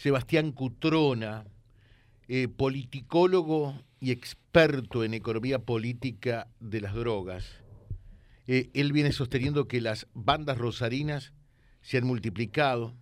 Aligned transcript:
Sebastián 0.00 0.52
Cutrona, 0.52 1.44
eh, 2.26 2.48
politicólogo 2.48 3.84
y 4.00 4.12
experto 4.12 5.04
en 5.04 5.12
economía 5.12 5.58
política 5.58 6.48
de 6.58 6.80
las 6.80 6.94
drogas. 6.94 7.44
Eh, 8.46 8.70
él 8.72 8.92
viene 8.92 9.12
sosteniendo 9.12 9.68
que 9.68 9.82
las 9.82 10.06
bandas 10.14 10.56
rosarinas 10.56 11.34
se 11.82 11.98
han 11.98 12.06
multiplicado, 12.06 12.94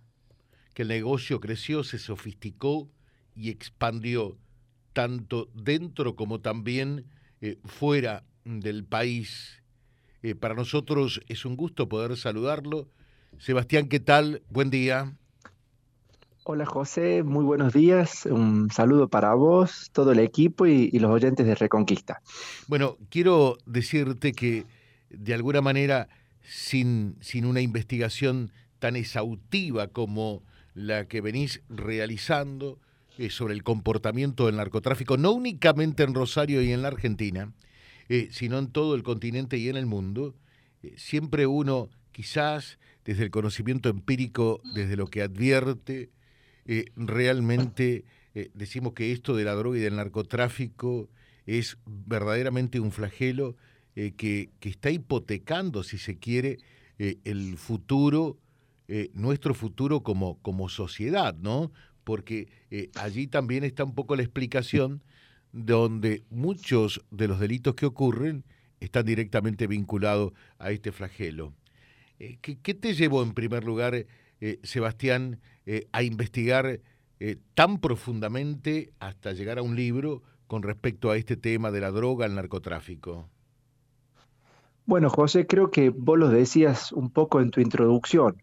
que 0.73 0.81
el 0.81 0.89
negocio 0.89 1.39
creció, 1.39 1.85
se 1.85 1.99
sofisticó 1.99 2.91
y 3.33 3.49
expandió 3.49 4.37
tanto 4.91 5.49
dentro 5.53 6.17
como 6.17 6.41
también 6.41 7.05
eh, 7.39 7.59
fuera 7.63 8.25
del 8.43 8.83
país. 8.83 9.63
para 10.41 10.53
nosotros 10.53 11.21
es 11.29 11.45
un 11.45 11.55
gusto 11.55 11.87
poder 11.87 12.17
saludarlo. 12.17 12.89
Sebastián, 13.37 13.87
¿qué 13.87 14.01
tal? 14.01 14.43
Buen 14.49 14.69
día. 14.69 15.15
Hola 16.51 16.65
José, 16.65 17.21
muy 17.21 17.45
buenos 17.45 17.73
días. 17.73 18.25
Un 18.25 18.71
saludo 18.71 19.07
para 19.07 19.35
vos, 19.35 19.91
todo 19.93 20.13
el 20.13 20.17
equipo 20.17 20.65
y, 20.65 20.89
los 20.97 21.11
oyentes 21.11 21.45
de 21.45 21.53
Reconquista. 21.53 22.23
Bueno, 22.67 22.97
quiero 23.11 23.59
decirte 23.67 24.31
que 24.31 24.65
de 25.11 25.35
alguna 25.35 25.61
manera, 25.61 26.09
sin, 26.41 27.17
sin 27.21 27.45
una 27.45 27.61
investigación 27.61 28.51
tan 28.79 28.95
exhaustiva 28.95 29.89
como 29.89 30.41
la 30.73 31.05
que 31.05 31.21
venís 31.21 31.61
realizando 31.69 32.79
eh, 33.19 33.29
sobre 33.29 33.53
el 33.53 33.61
comportamiento 33.61 34.47
del 34.47 34.55
narcotráfico, 34.55 35.17
no 35.17 35.33
únicamente 35.33 36.01
en 36.01 36.15
Rosario 36.15 36.63
y 36.63 36.71
en 36.71 36.81
la 36.81 36.87
Argentina, 36.87 37.53
eh, 38.07 38.29
sino 38.31 38.57
en 38.57 38.71
todo 38.71 38.95
el 38.95 39.03
continente 39.03 39.57
y 39.57 39.69
en 39.69 39.77
el 39.77 39.85
mundo, 39.85 40.33
eh, 40.81 40.95
siempre 40.97 41.45
uno 41.45 41.89
quizás 42.11 42.79
desde 43.05 43.25
el 43.25 43.29
conocimiento 43.29 43.87
empírico, 43.87 44.61
desde 44.73 44.97
lo 44.97 45.05
que 45.05 45.21
advierte, 45.21 46.09
eh, 46.71 46.85
realmente 46.95 48.05
eh, 48.35 48.51
decimos 48.53 48.93
que 48.93 49.11
esto 49.11 49.35
de 49.35 49.43
la 49.43 49.55
droga 49.55 49.79
y 49.79 49.81
del 49.81 49.95
narcotráfico 49.95 51.09
es 51.47 51.79
verdaderamente 51.87 52.79
un 52.79 52.91
flagelo 52.91 53.55
eh, 53.95 54.11
que, 54.15 54.51
está 54.61 54.91
hipotecando, 54.91 55.81
si 55.81 55.97
se 55.97 56.19
quiere, 56.19 56.59
el 56.99 57.57
futuro, 57.57 58.37
nuestro 59.13 59.53
futuro 59.53 60.03
como, 60.03 60.37
como 60.41 60.67
sociedad, 60.67 61.33
¿no? 61.33 61.71
Porque 62.03 62.49
allí 62.95 63.25
también 63.25 63.63
está 63.63 63.85
un 63.85 63.95
poco 63.95 64.17
la 64.17 64.23
explicación 64.23 65.01
donde 65.53 66.23
muchos 66.29 67.01
de 67.09 67.29
los 67.29 67.39
delitos 67.39 67.75
que 67.75 67.85
ocurren 67.85 68.43
están 68.81 69.05
directamente 69.05 69.65
vinculados 69.65 70.33
a 70.57 70.71
este 70.71 70.91
flagelo. 70.91 71.53
¿qué, 72.41 72.59
¿Qué 72.61 72.73
te 72.73 72.93
llevó 72.93 73.23
en 73.23 73.33
primer 73.33 73.63
lugar, 73.63 74.05
Sebastián, 74.63 75.39
eh, 75.65 75.87
a 75.91 76.01
investigar 76.01 76.79
eh, 77.19 77.37
tan 77.53 77.79
profundamente 77.79 78.93
hasta 78.99 79.33
llegar 79.33 79.59
a 79.59 79.61
un 79.61 79.75
libro 79.75 80.23
con 80.47 80.63
respecto 80.63 81.11
a 81.11 81.17
este 81.17 81.35
tema 81.35 81.69
de 81.69 81.81
la 81.81 81.91
droga, 81.91 82.25
el 82.25 82.33
narcotráfico? 82.33 83.29
Bueno, 84.85 85.09
José, 85.09 85.45
creo 85.45 85.69
que 85.69 85.89
vos 85.89 86.17
lo 86.17 86.29
decías 86.29 86.91
un 86.91 87.11
poco 87.11 87.41
en 87.41 87.51
tu 87.51 87.61
introducción. 87.61 88.41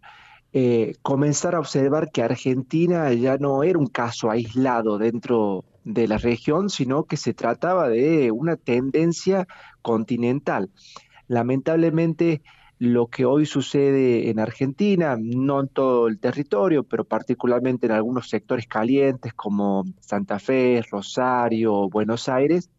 Eh, 0.52 0.94
comenzar 1.02 1.54
a 1.54 1.58
observar 1.58 2.10
que 2.12 2.22
Argentina 2.22 3.12
ya 3.12 3.38
no 3.38 3.64
era 3.64 3.78
un 3.78 3.88
caso 3.88 4.30
aislado 4.30 4.98
dentro 4.98 5.64
de 5.84 6.06
la 6.06 6.18
región, 6.18 6.70
sino 6.70 7.04
que 7.04 7.16
se 7.16 7.34
trataba 7.34 7.88
de 7.88 8.30
una 8.30 8.56
tendencia 8.56 9.48
continental. 9.82 10.70
Lamentablemente, 11.28 12.42
lo 12.78 13.06
que 13.06 13.24
hoy 13.24 13.46
sucede 13.46 14.28
en 14.28 14.38
Argentina, 14.38 15.16
no 15.18 15.60
en 15.60 15.68
todo 15.68 16.08
el 16.08 16.18
territorio, 16.18 16.82
pero 16.84 17.04
particularmente 17.04 17.86
en 17.86 17.92
algunos 17.92 18.28
sectores 18.28 18.66
calientes 18.66 19.32
como 19.32 19.84
Santa 20.00 20.38
Fe, 20.38 20.84
Rosario, 20.90 21.88
Buenos 21.88 22.28
Aires, 22.28 22.70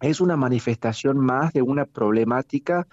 es 0.00 0.20
una 0.20 0.36
manifestación 0.36 1.18
más 1.18 1.52
de 1.52 1.62
una 1.62 1.86
problemática 1.86 2.86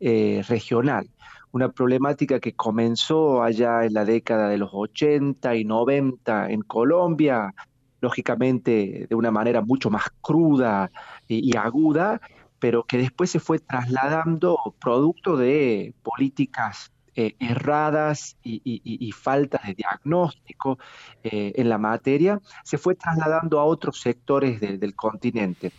eh, 0.00 0.42
regional, 0.48 1.08
una 1.52 1.70
problemática 1.70 2.40
que 2.40 2.54
comenzó 2.54 3.42
allá 3.42 3.84
en 3.84 3.94
la 3.94 4.04
década 4.04 4.48
de 4.48 4.58
los 4.58 4.70
80 4.72 5.54
y 5.54 5.64
90 5.64 6.50
en 6.50 6.62
Colombia, 6.62 7.54
lógicamente 8.00 9.06
de 9.08 9.14
una 9.14 9.30
manera 9.30 9.60
mucho 9.60 9.88
más 9.88 10.04
cruda 10.20 10.90
y 11.28 11.56
aguda, 11.56 12.20
pero 12.58 12.84
que 12.84 12.98
después 12.98 13.30
se 13.30 13.40
fue 13.40 13.58
trasladando 13.58 14.58
producto 14.80 15.36
de 15.36 15.94
políticas 16.02 16.92
eh, 17.18 17.34
erradas 17.38 18.36
y, 18.42 19.10
faltas 19.12 19.66
de 19.66 19.72
diagnóstico 19.72 20.78
eh, 21.22 21.54
en 21.56 21.70
la 21.70 21.78
materia, 21.78 22.42
se 22.62 22.76
fue 22.76 22.94
trasladando 22.94 23.58
a 23.58 23.64
otros 23.64 24.00
sectores 24.00 24.60
del 24.60 24.94
continente. 24.94 25.72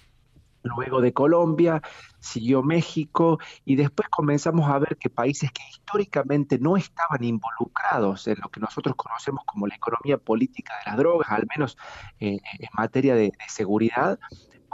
Luego 0.64 1.00
de 1.00 1.14
Colombia, 1.14 1.82
siguió 2.20 2.64
México 2.64 3.38
y 3.66 3.76
después 3.76 4.10
comenzamos 4.10 4.68
a 4.68 4.80
ver 4.80 4.98
que 4.98 5.12
países 5.12 5.52
que 5.52 5.62
históricamente 5.70 6.58
no 6.58 6.76
estaban 6.76 7.24
involucrados 7.24 8.28
en 8.28 8.38
lo 8.42 8.50
que 8.50 8.60
nosotros 8.60 8.96
conocemos 8.96 9.44
como 9.46 9.68
la 9.68 9.76
economía 9.76 10.18
política 10.18 10.74
de 10.80 10.92
las 10.92 10.98
drogas, 10.98 11.30
al 11.30 11.46
menos 11.56 11.78
eh, 12.20 12.40
en 12.60 12.70
materia 12.74 13.14
de 13.14 13.32
seguridad, 13.48 14.20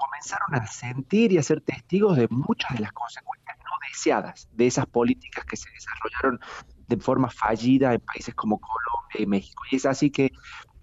comenzaron 0.03 0.55
a 0.55 0.67
sentir 0.67 1.31
y 1.31 1.37
a 1.37 1.43
ser 1.43 1.61
testigos 1.61 2.17
de 2.17 2.27
muchas 2.29 2.73
de 2.73 2.79
las 2.79 2.91
consecuencias 2.91 3.57
no 3.59 3.71
deseadas 3.89 4.49
de 4.53 4.67
esas 4.67 4.85
políticas 4.85 5.45
que 5.45 5.55
se 5.55 5.69
desarrollaron 5.71 6.39
de 6.87 6.97
forma 6.97 7.29
fallida 7.29 7.93
en 7.93 8.01
países 8.01 8.35
como 8.35 8.59
Colombia 8.59 9.19
y 9.19 9.25
México. 9.25 9.63
Y 9.71 9.77
es 9.77 9.85
así 9.85 10.09
que 10.11 10.31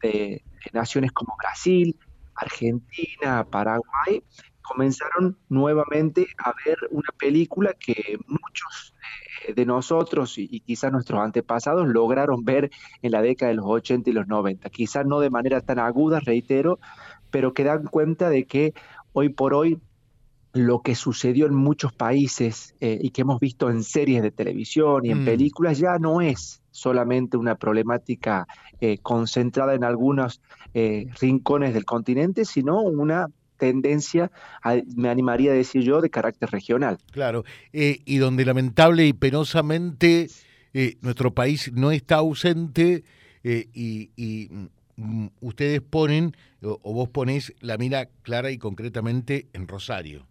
eh, 0.02 0.42
naciones 0.72 1.12
como 1.12 1.36
Brasil, 1.38 1.98
Argentina, 2.34 3.44
Paraguay, 3.44 4.22
comenzaron 4.62 5.36
nuevamente 5.48 6.26
a 6.38 6.52
ver 6.64 6.78
una 6.90 7.08
película 7.18 7.74
que 7.74 8.18
muchos 8.26 8.94
eh, 9.46 9.54
de 9.54 9.66
nosotros 9.66 10.38
y, 10.38 10.60
quizás 10.60 10.92
nuestros 10.92 11.20
antepasados 11.20 11.88
lograron 11.88 12.44
ver 12.44 12.70
en 13.02 13.12
la 13.12 13.20
década 13.20 13.50
de 13.50 13.56
los 13.56 13.66
80 13.66 14.10
y 14.10 14.12
los 14.12 14.28
90. 14.28 14.70
Quizás 14.70 15.04
no 15.06 15.20
de 15.20 15.30
manera 15.30 15.60
tan 15.60 15.78
aguda, 15.78 16.20
reitero, 16.20 16.78
pero 17.30 17.52
que 17.52 17.64
dan 17.64 17.84
cuenta 17.84 18.28
de 18.28 18.44
que 18.44 18.74
hoy 19.12 19.28
por 19.28 19.54
hoy 19.54 19.80
lo 20.52 20.80
que 20.82 20.94
sucedió 20.94 21.46
en 21.46 21.54
muchos 21.54 21.92
países 21.92 22.74
eh, 22.80 22.98
y 23.00 23.10
que 23.10 23.22
hemos 23.22 23.38
visto 23.38 23.70
en 23.70 23.84
series 23.84 24.22
de 24.22 24.30
televisión 24.30 25.06
y 25.06 25.10
en 25.10 25.22
mm. 25.22 25.24
películas 25.24 25.78
ya 25.78 25.98
no 25.98 26.20
es 26.20 26.60
solamente 26.72 27.36
una 27.36 27.54
problemática 27.54 28.46
eh, 28.80 28.98
concentrada 28.98 29.74
en 29.74 29.84
algunos 29.84 30.40
eh, 30.74 31.06
rincones 31.20 31.74
del 31.74 31.84
continente, 31.84 32.44
sino 32.44 32.80
una 32.80 33.28
tendencia, 33.58 34.30
me 34.96 35.10
animaría 35.10 35.50
a 35.50 35.54
decir 35.54 35.82
yo, 35.82 36.00
de 36.00 36.08
carácter 36.08 36.48
regional. 36.48 36.96
Claro, 37.12 37.44
y 37.72 38.16
donde 38.16 38.46
lamentable 38.46 39.06
y 39.06 39.12
penosamente 39.12 40.28
nuestro 41.02 41.34
país 41.34 41.70
no 41.74 41.90
está 41.90 42.14
ausente 42.14 43.04
y 43.44 44.48
ustedes 45.40 45.80
ponen, 45.80 46.36
o, 46.62 46.78
vos 46.92 47.08
ponés 47.08 47.54
la 47.60 47.78
mira 47.78 48.06
clara 48.22 48.50
y 48.50 48.58
concretamente 48.58 49.48
en 49.52 49.68
Rosario. 49.68 50.26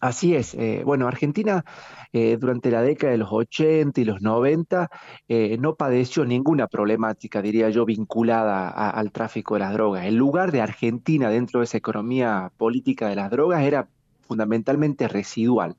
Así 0.00 0.34
es. 0.36 0.54
Eh, 0.54 0.82
bueno, 0.84 1.08
Argentina 1.08 1.64
eh, 2.12 2.36
durante 2.38 2.70
la 2.70 2.82
década 2.82 3.10
de 3.10 3.18
los 3.18 3.30
80 3.32 4.00
y 4.00 4.04
los 4.04 4.22
90 4.22 4.88
eh, 5.26 5.56
no 5.58 5.74
padeció 5.74 6.24
ninguna 6.24 6.68
problemática, 6.68 7.42
diría 7.42 7.68
yo, 7.70 7.84
vinculada 7.84 8.68
al 8.68 9.10
tráfico 9.10 9.54
de 9.54 9.60
las 9.60 9.72
drogas. 9.72 10.04
El 10.06 10.14
lugar 10.14 10.52
de 10.52 10.60
Argentina 10.60 11.30
dentro 11.30 11.60
de 11.60 11.64
esa 11.64 11.78
economía 11.78 12.52
política 12.56 13.08
de 13.08 13.16
las 13.16 13.30
drogas 13.30 13.64
era 13.64 13.88
fundamentalmente 14.28 15.08
residual. 15.08 15.76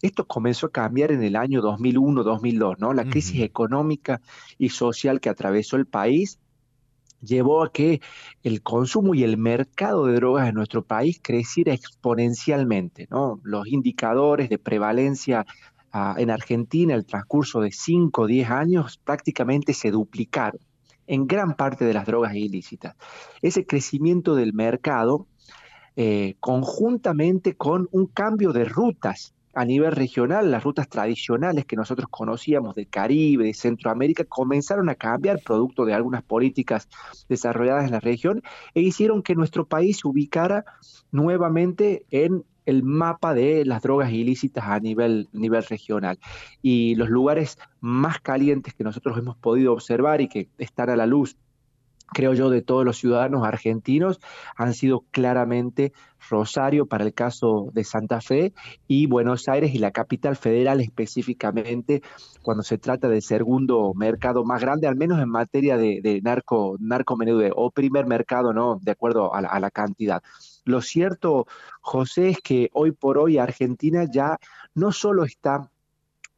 Esto 0.00 0.26
comenzó 0.26 0.66
a 0.66 0.70
cambiar 0.70 1.10
en 1.10 1.22
el 1.24 1.34
año 1.34 1.60
2001-2002, 1.62 2.76
¿no? 2.78 2.92
La 2.92 3.04
crisis 3.04 3.40
económica 3.40 4.20
y 4.58 4.68
social 4.68 5.20
que 5.20 5.30
atravesó 5.30 5.76
el 5.76 5.86
país 5.86 6.38
llevó 7.20 7.62
a 7.62 7.72
que 7.72 8.00
el 8.42 8.62
consumo 8.62 9.14
y 9.14 9.24
el 9.24 9.36
mercado 9.36 10.06
de 10.06 10.14
drogas 10.14 10.48
en 10.48 10.54
nuestro 10.54 10.84
país 10.84 11.20
creciera 11.22 11.72
exponencialmente. 11.72 13.06
¿no? 13.10 13.40
Los 13.42 13.66
indicadores 13.68 14.48
de 14.48 14.58
prevalencia 14.58 15.46
ah, 15.92 16.14
en 16.18 16.30
Argentina, 16.30 16.94
el 16.94 17.06
transcurso 17.06 17.60
de 17.60 17.72
5 17.72 18.22
o 18.22 18.26
10 18.26 18.50
años, 18.50 18.98
prácticamente 18.98 19.72
se 19.72 19.90
duplicaron 19.90 20.60
en 21.06 21.26
gran 21.26 21.54
parte 21.54 21.84
de 21.84 21.94
las 21.94 22.06
drogas 22.06 22.34
ilícitas. 22.34 22.96
Ese 23.42 23.64
crecimiento 23.64 24.34
del 24.34 24.52
mercado, 24.52 25.26
eh, 25.94 26.36
conjuntamente 26.40 27.54
con 27.54 27.88
un 27.92 28.06
cambio 28.06 28.52
de 28.52 28.64
rutas 28.64 29.35
a 29.56 29.64
nivel 29.64 29.92
regional, 29.92 30.50
las 30.50 30.62
rutas 30.62 30.86
tradicionales 30.86 31.64
que 31.64 31.76
nosotros 31.76 32.08
conocíamos 32.10 32.74
del 32.74 32.88
Caribe, 32.88 33.46
de 33.46 33.54
Centroamérica, 33.54 34.24
comenzaron 34.24 34.90
a 34.90 34.94
cambiar 34.94 35.40
producto 35.40 35.86
de 35.86 35.94
algunas 35.94 36.22
políticas 36.22 36.90
desarrolladas 37.26 37.86
en 37.86 37.92
la 37.92 38.00
región 38.00 38.42
e 38.74 38.82
hicieron 38.82 39.22
que 39.22 39.34
nuestro 39.34 39.66
país 39.66 40.00
se 40.00 40.08
ubicara 40.08 40.66
nuevamente 41.10 42.04
en 42.10 42.44
el 42.66 42.82
mapa 42.82 43.32
de 43.32 43.64
las 43.64 43.80
drogas 43.80 44.12
ilícitas 44.12 44.64
a 44.66 44.78
nivel, 44.78 45.30
nivel 45.32 45.64
regional. 45.64 46.18
Y 46.60 46.94
los 46.96 47.08
lugares 47.08 47.56
más 47.80 48.20
calientes 48.20 48.74
que 48.74 48.84
nosotros 48.84 49.16
hemos 49.16 49.38
podido 49.38 49.72
observar 49.72 50.20
y 50.20 50.28
que 50.28 50.50
están 50.58 50.90
a 50.90 50.96
la 50.96 51.06
luz 51.06 51.34
creo 52.12 52.34
yo, 52.34 52.50
de 52.50 52.62
todos 52.62 52.84
los 52.84 52.98
ciudadanos 52.98 53.44
argentinos 53.44 54.20
han 54.56 54.74
sido 54.74 55.04
claramente 55.10 55.92
Rosario 56.28 56.86
para 56.86 57.04
el 57.04 57.14
caso 57.14 57.68
de 57.72 57.84
Santa 57.84 58.20
Fe 58.20 58.52
y 58.88 59.06
Buenos 59.06 59.48
Aires 59.48 59.74
y 59.74 59.78
la 59.78 59.92
capital 59.92 60.36
federal 60.36 60.80
específicamente 60.80 62.02
cuando 62.42 62.62
se 62.62 62.78
trata 62.78 63.08
del 63.08 63.22
segundo 63.22 63.92
mercado 63.94 64.44
más 64.44 64.60
grande, 64.60 64.86
al 64.86 64.96
menos 64.96 65.20
en 65.20 65.28
materia 65.28 65.76
de, 65.76 66.20
narco, 66.22 66.76
narcomenudeo 66.80 67.54
o 67.56 67.70
primer 67.70 68.06
mercado, 68.06 68.52
¿no? 68.52 68.78
De 68.82 68.92
acuerdo 68.92 69.34
a 69.34 69.40
la, 69.40 69.48
a 69.48 69.60
la 69.60 69.70
cantidad. 69.70 70.22
Lo 70.64 70.80
cierto, 70.80 71.46
José, 71.80 72.30
es 72.30 72.40
que 72.40 72.70
hoy 72.72 72.92
por 72.92 73.18
hoy 73.18 73.38
Argentina 73.38 74.04
ya 74.10 74.38
no 74.74 74.92
solo 74.92 75.24
está 75.24 75.70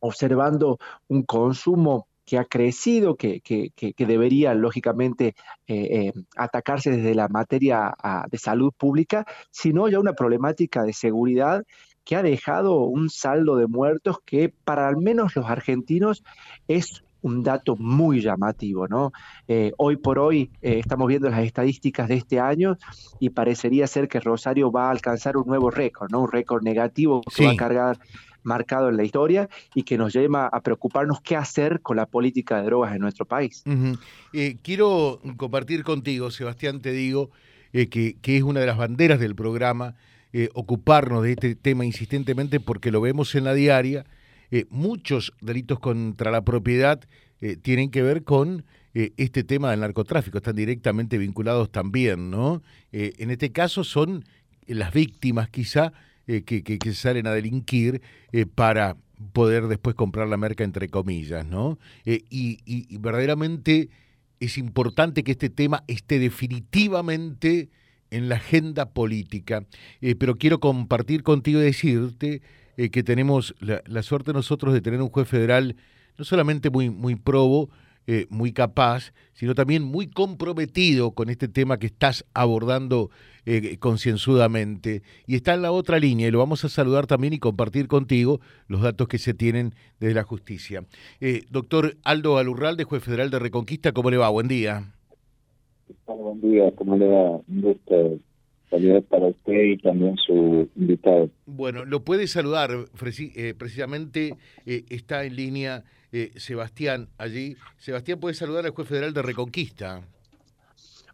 observando 0.00 0.78
un 1.08 1.22
consumo 1.22 2.06
que 2.28 2.36
ha 2.36 2.44
crecido, 2.44 3.16
que, 3.16 3.40
que, 3.40 3.70
que 3.74 4.06
debería 4.06 4.52
lógicamente 4.52 5.34
eh, 5.66 6.08
eh, 6.08 6.12
atacarse 6.36 6.90
desde 6.90 7.14
la 7.14 7.26
materia 7.28 7.94
ah, 8.02 8.26
de 8.30 8.36
salud 8.36 8.70
pública, 8.76 9.24
sino 9.50 9.88
ya 9.88 9.98
una 9.98 10.12
problemática 10.12 10.82
de 10.82 10.92
seguridad 10.92 11.64
que 12.04 12.16
ha 12.16 12.22
dejado 12.22 12.80
un 12.84 13.08
saldo 13.08 13.56
de 13.56 13.66
muertos 13.66 14.18
que 14.26 14.50
para 14.50 14.88
al 14.88 14.98
menos 14.98 15.36
los 15.36 15.46
argentinos 15.46 16.22
es 16.68 17.02
un 17.22 17.42
dato 17.42 17.76
muy 17.76 18.20
llamativo, 18.20 18.86
¿no? 18.88 19.10
Eh, 19.48 19.72
hoy 19.78 19.96
por 19.96 20.18
hoy 20.18 20.50
estamos 20.60 21.08
viendo 21.08 21.30
las 21.30 21.44
estadísticas 21.44 22.08
de 22.08 22.16
este 22.16 22.40
año 22.40 22.76
y 23.18 23.30
parecería 23.30 23.86
ser 23.86 24.06
que 24.06 24.20
Rosario 24.20 24.70
va 24.70 24.88
a 24.88 24.90
alcanzar 24.90 25.38
un 25.38 25.46
nuevo 25.46 25.70
récord, 25.70 26.12
¿no? 26.12 26.20
Un 26.20 26.30
récord 26.30 26.62
negativo 26.62 27.22
que 27.34 27.46
va 27.46 27.52
a 27.52 27.56
cargar 27.56 27.98
marcado 28.42 28.88
en 28.88 28.96
la 28.96 29.04
historia 29.04 29.48
y 29.74 29.82
que 29.82 29.98
nos 29.98 30.12
lleva 30.12 30.46
a 30.46 30.60
preocuparnos 30.60 31.20
qué 31.20 31.36
hacer 31.36 31.80
con 31.80 31.96
la 31.96 32.06
política 32.06 32.58
de 32.58 32.64
drogas 32.64 32.94
en 32.94 33.00
nuestro 33.00 33.24
país. 33.24 33.64
Eh, 34.32 34.56
quiero 34.62 35.20
compartir 35.36 35.84
contigo, 35.84 36.30
Sebastián, 36.30 36.80
te 36.80 36.92
digo 36.92 37.30
eh, 37.72 37.88
que, 37.88 38.16
es 38.22 38.42
una 38.42 38.60
de 38.60 38.66
las 38.66 38.76
banderas 38.76 39.20
del 39.20 39.34
programa 39.34 39.94
eh, 40.32 40.48
ocuparnos 40.54 41.22
de 41.22 41.32
este 41.32 41.54
tema 41.54 41.84
insistentemente 41.84 42.60
porque 42.60 42.90
lo 42.90 43.00
vemos 43.00 43.34
en 43.34 43.44
la 43.44 43.54
diaria. 43.54 44.04
muchos 44.70 45.32
delitos 45.40 45.78
contra 45.78 46.30
la 46.30 46.42
propiedad 46.42 47.00
tienen 47.62 47.90
que 47.90 48.02
ver 48.02 48.24
con 48.24 48.64
este 48.94 49.44
tema 49.44 49.70
del 49.70 49.80
narcotráfico, 49.80 50.38
están 50.38 50.56
directamente 50.56 51.18
vinculados 51.18 51.70
también, 51.70 52.30
¿no? 52.30 52.62
en 52.90 53.30
este 53.30 53.52
caso 53.52 53.84
son 53.84 54.24
las 54.66 54.92
víctimas 54.92 55.48
quizá 55.50 55.92
eh, 56.30 56.42
que, 56.42 56.92
salen 56.92 57.26
a 57.26 57.32
delinquir 57.32 58.02
eh, 58.32 58.44
para 58.44 58.98
poder 59.32 59.66
después 59.66 59.96
comprar 59.96 60.28
la 60.28 60.36
merca, 60.36 60.62
entre 60.62 60.90
comillas, 60.90 61.46
¿no? 61.46 61.78
Eh, 62.04 62.22
y, 62.28 62.98
verdaderamente 62.98 63.88
es 64.38 64.58
importante 64.58 65.24
que 65.24 65.32
este 65.32 65.48
tema 65.48 65.84
esté 65.88 66.18
definitivamente 66.18 67.70
en 68.10 68.28
la 68.28 68.36
agenda 68.36 68.90
política. 68.90 69.64
pero 70.18 70.36
quiero 70.36 70.60
compartir 70.60 71.22
contigo 71.22 71.60
y 71.60 71.64
decirte 71.64 72.42
que 72.76 73.02
tenemos 73.02 73.54
la, 73.58 73.82
la, 73.86 74.02
suerte 74.02 74.34
nosotros 74.34 74.74
de 74.74 74.82
tener 74.82 75.00
un 75.00 75.08
juez 75.08 75.26
federal 75.26 75.76
no 76.18 76.24
solamente 76.26 76.68
muy, 76.68 76.90
muy 76.90 77.16
probo, 77.16 77.70
eh, 78.10 78.26
muy 78.30 78.52
capaz, 78.52 79.12
sino 79.34 79.54
también 79.54 79.82
muy 79.82 80.06
comprometido 80.06 81.10
con 81.10 81.28
este 81.28 81.46
tema 81.46 81.78
que 81.78 81.88
estás 81.88 82.24
abordando 82.32 83.10
eh, 83.44 83.76
concienzudamente. 83.76 85.02
Y 85.26 85.34
está 85.34 85.52
en 85.52 85.60
la 85.60 85.72
otra 85.72 85.98
línea, 85.98 86.26
y 86.26 86.30
lo 86.30 86.38
vamos 86.38 86.64
a 86.64 86.70
saludar 86.70 87.06
también 87.06 87.34
y 87.34 87.38
compartir 87.38 87.86
contigo 87.86 88.40
los 88.66 88.80
datos 88.80 89.08
que 89.08 89.18
se 89.18 89.34
tienen 89.34 89.74
desde 90.00 90.14
la 90.14 90.22
justicia. 90.22 90.84
Eh, 91.20 91.42
doctor 91.50 91.98
Aldo 92.02 92.38
Alurralde, 92.38 92.84
juez 92.84 93.04
federal 93.04 93.28
de 93.28 93.40
Reconquista, 93.40 93.92
¿cómo 93.92 94.10
le 94.10 94.16
va? 94.16 94.30
Buen 94.30 94.48
día. 94.48 94.90
Buen 96.06 96.40
día, 96.40 96.72
¿cómo 96.76 96.96
le 96.96 97.08
va? 97.08 97.40
Gusto. 97.46 98.16
Saludos 98.70 99.04
para 99.10 99.26
usted 99.26 99.64
y 99.64 99.76
también 99.76 100.16
su 100.16 100.66
invitado. 100.76 101.28
Bueno, 101.44 101.84
lo 101.84 102.04
puede 102.04 102.26
saludar, 102.26 102.70
precisamente 102.98 104.34
está 104.64 105.24
en 105.24 105.36
línea 105.36 105.84
eh, 106.12 106.32
Sebastián 106.36 107.08
allí. 107.18 107.56
Sebastián, 107.76 108.18
puede 108.20 108.34
saludar 108.34 108.64
al 108.64 108.70
juez 108.70 108.88
federal 108.88 109.12
de 109.12 109.22
Reconquista. 109.22 110.02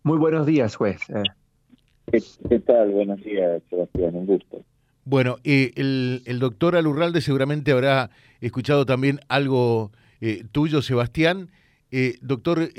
Muy 0.03 0.19
buenos 0.19 0.47
días, 0.47 0.77
juez. 0.77 1.01
Eh. 1.11 2.21
¿Qué, 2.49 2.61
tal? 2.61 2.91
Buenos 2.91 3.23
días, 3.23 3.63
Sebastián, 3.71 4.15
un 4.15 4.27
gusto. 4.27 4.63
Bueno, 5.05 5.37
eh, 5.45 5.73
el, 5.77 6.23
el, 6.27 6.39
doctor 6.39 6.77
Alurralde 6.77 7.21
seguramente 7.21 7.73
habrá 7.73 8.11
escuchado 8.41 8.87
también 8.87 9.21
algo 9.29 9.91
tuyo, 10.53 10.81
Sebastián. 10.81 11.51
doctor, 12.23 12.71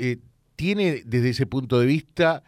¿tiene 0.56 1.02
desde 1.04 1.28
ese 1.28 1.46
punto 1.46 1.78
de 1.78 1.86
vista 1.86 2.42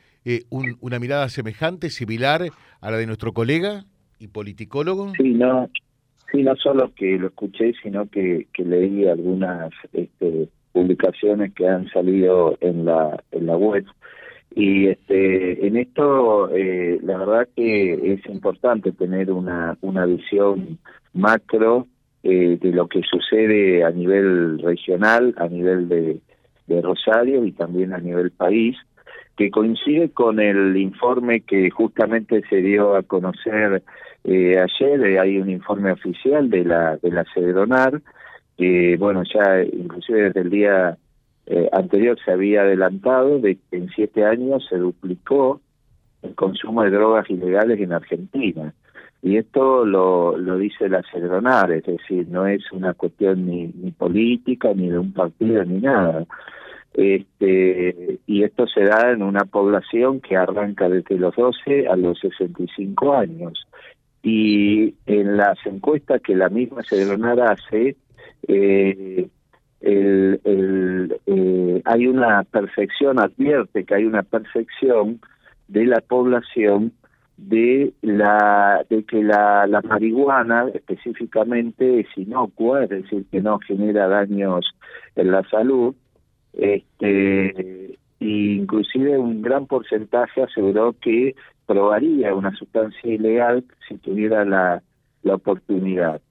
una 0.50 0.98
mirada 0.98 1.28
semejante, 1.28 1.88
similar 1.90 2.48
a 2.80 2.90
la 2.90 2.96
de 2.96 3.06
nuestro 3.06 3.32
colega 3.32 3.84
y 4.18 4.26
politicólogo? 4.26 5.12
Sí, 5.16 5.34
no, 5.34 5.68
Sí, 6.30 6.42
no 6.42 6.54
solo 6.56 6.92
que 6.94 7.18
lo 7.18 7.28
escuché, 7.28 7.72
sino 7.82 8.08
que, 8.08 8.46
que 8.52 8.64
leí 8.64 9.06
algunas 9.06 9.70
este, 9.92 10.48
publicaciones 10.72 11.54
que 11.54 11.66
han 11.66 11.88
salido 11.88 12.58
en 12.60 12.84
la, 12.84 13.22
en 13.32 13.46
la 13.46 13.56
web. 13.56 13.84
Y 14.54 14.88
este, 14.88 15.66
en 15.66 15.76
esto, 15.76 16.50
eh, 16.54 16.98
la 17.02 17.18
verdad 17.18 17.48
que 17.56 18.12
es 18.12 18.26
importante 18.26 18.92
tener 18.92 19.30
una, 19.30 19.76
una 19.80 20.04
visión 20.04 20.78
macro 21.14 21.86
eh, 22.22 22.58
de 22.60 22.72
lo 22.72 22.88
que 22.88 23.02
sucede 23.02 23.84
a 23.84 23.90
nivel 23.90 24.58
regional, 24.58 25.34
a 25.38 25.48
nivel 25.48 25.88
de, 25.88 26.20
de 26.66 26.82
Rosario 26.82 27.44
y 27.44 27.52
también 27.52 27.94
a 27.94 27.98
nivel 27.98 28.32
país, 28.32 28.76
que 29.36 29.50
coincide 29.50 30.10
con 30.10 30.40
el 30.40 30.76
informe 30.76 31.40
que 31.40 31.70
justamente 31.70 32.42
se 32.50 32.56
dio 32.56 32.96
a 32.96 33.02
conocer 33.02 33.82
eh, 34.28 34.58
ayer. 34.58 35.06
Eh, 35.06 35.18
hay 35.18 35.38
un 35.38 35.50
informe 35.50 35.92
oficial 35.92 36.50
de 36.50 36.64
la 36.64 36.96
de 36.96 37.10
la 37.10 37.24
que 38.56 38.96
bueno, 38.98 39.22
ya 39.22 39.62
inclusive 39.62 40.24
desde 40.24 40.40
el 40.40 40.50
día 40.50 40.98
eh, 41.46 41.68
anterior 41.72 42.18
se 42.24 42.32
había 42.32 42.62
adelantado 42.62 43.38
de 43.38 43.56
que 43.56 43.76
en 43.76 43.88
siete 43.90 44.24
años 44.24 44.66
se 44.68 44.76
duplicó 44.76 45.60
el 46.22 46.34
consumo 46.34 46.82
de 46.82 46.90
drogas 46.90 47.30
ilegales 47.30 47.80
en 47.80 47.92
Argentina. 47.92 48.74
Y 49.22 49.36
esto 49.36 49.84
lo, 49.84 50.36
lo 50.36 50.58
dice 50.58 50.88
la 50.88 51.02
Cedronar, 51.10 51.72
es 51.72 51.84
decir, 51.84 52.28
no 52.28 52.46
es 52.46 52.70
una 52.70 52.94
cuestión 52.94 53.46
ni, 53.46 53.66
ni 53.66 53.90
política, 53.90 54.72
ni 54.74 54.90
de 54.90 54.98
un 54.98 55.12
partido, 55.12 55.64
ni 55.64 55.80
nada 55.80 56.24
este, 56.98 58.18
y 58.26 58.42
esto 58.42 58.66
se 58.66 58.82
da 58.82 59.12
en 59.12 59.22
una 59.22 59.44
población 59.44 60.20
que 60.20 60.36
arranca 60.36 60.88
desde 60.88 61.16
los 61.16 61.32
12 61.36 61.86
a 61.86 61.94
los 61.94 62.18
65 62.18 63.14
años. 63.14 63.67
Y 64.22 64.94
en 65.06 65.36
las 65.36 65.58
encuestas 65.64 66.20
que 66.22 66.34
la 66.34 66.48
misma 66.48 66.82
Cedronara 66.82 67.52
hace, 67.52 67.96
eh, 68.46 69.28
el, 69.80 71.20
eh, 71.26 71.82
hay 71.84 72.06
una 72.06 72.42
perfección, 72.44 73.20
advierte 73.20 73.84
que 73.84 73.94
hay 73.94 74.04
una 74.04 74.22
perfección 74.22 75.20
de 75.68 75.86
la 75.86 76.00
población 76.00 76.92
de 77.36 77.92
la 78.02 78.84
de 78.90 79.04
que 79.04 79.22
la, 79.22 79.66
la 79.68 79.80
marihuana 79.82 80.68
específicamente 80.74 82.00
es 82.00 82.06
inocua, 82.16 82.82
es 82.84 82.90
decir, 82.90 83.26
que 83.30 83.40
no 83.40 83.60
genera 83.60 84.08
daños 84.08 84.66
en 85.14 85.30
la 85.30 85.48
salud, 85.48 85.94
este 86.52 87.96
inclusive 88.18 89.16
un 89.16 89.42
gran 89.42 89.66
porcentaje 89.66 90.42
aseguró 90.42 90.96
que 91.00 91.36
probaría 91.68 92.34
una 92.34 92.50
sustancia 92.56 93.12
ilegal 93.12 93.62
si 93.86 93.98
tuviera 93.98 94.44
la, 94.46 94.82
la 95.22 95.34
oportunidad. 95.34 96.22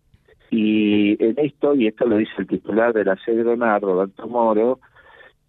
Y 0.50 1.24
en 1.24 1.36
esto, 1.38 1.76
y 1.76 1.88
esto 1.88 2.08
lo 2.08 2.18
dice 2.18 2.32
el 2.40 2.48
titular 2.48 2.92
de 2.92 3.06
la 3.06 3.16
CEDRONA, 3.24 3.78
Roberto 3.80 4.28
Moro, 4.28 4.80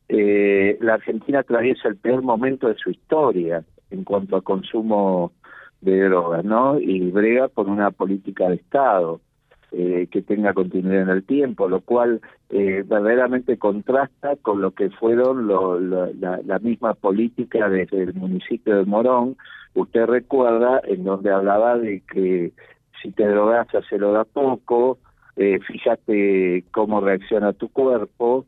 eh, 0.08 0.76
la 0.82 0.94
Argentina 0.94 1.40
atraviesa 1.40 1.88
el 1.88 1.96
peor 1.96 2.22
momento 2.22 2.68
de 2.68 2.74
su 2.74 2.90
historia 2.90 3.64
en 3.90 4.04
cuanto 4.04 4.36
a 4.36 4.42
consumo 4.42 5.32
de 5.80 6.02
drogas, 6.02 6.44
¿no? 6.44 6.78
Y 6.78 7.10
brega 7.10 7.48
por 7.48 7.68
una 7.68 7.90
política 7.90 8.48
de 8.50 8.56
Estado 8.56 9.22
eh, 9.70 10.08
que 10.10 10.22
tenga 10.22 10.54
continuidad 10.54 11.02
en 11.02 11.08
el 11.10 11.24
tiempo, 11.24 11.68
lo 11.68 11.80
cual 11.80 12.20
eh, 12.48 12.82
verdaderamente 12.86 13.58
contrasta 13.58 14.36
con 14.36 14.62
lo 14.62 14.70
que 14.72 14.88
fueron 14.90 15.46
lo, 15.46 15.78
la, 15.78 16.40
la, 16.44 16.58
misma 16.58 16.94
política 16.94 17.68
desde 17.68 18.04
el 18.04 18.14
municipio 18.14 18.76
de 18.78 18.86
Morón. 18.86 19.36
Usted 19.78 20.06
recuerda 20.06 20.80
en 20.84 21.04
donde 21.04 21.30
hablaba 21.30 21.78
de 21.78 22.02
que 22.12 22.52
si 23.00 23.12
te 23.12 23.26
drogas, 23.26 23.68
lo 23.92 24.12
da 24.12 24.24
poco, 24.24 24.98
eh, 25.36 25.60
fíjate 25.66 26.64
cómo 26.72 27.00
reacciona 27.00 27.52
tu 27.52 27.68
cuerpo, 27.68 28.44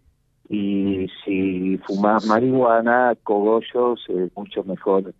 y 0.49 1.07
si 1.25 1.79
fumas 1.87 2.27
marihuana, 2.27 3.15
cogollos, 3.23 4.05
es 4.09 4.37
mucho 4.37 4.65
mejor 4.65 5.15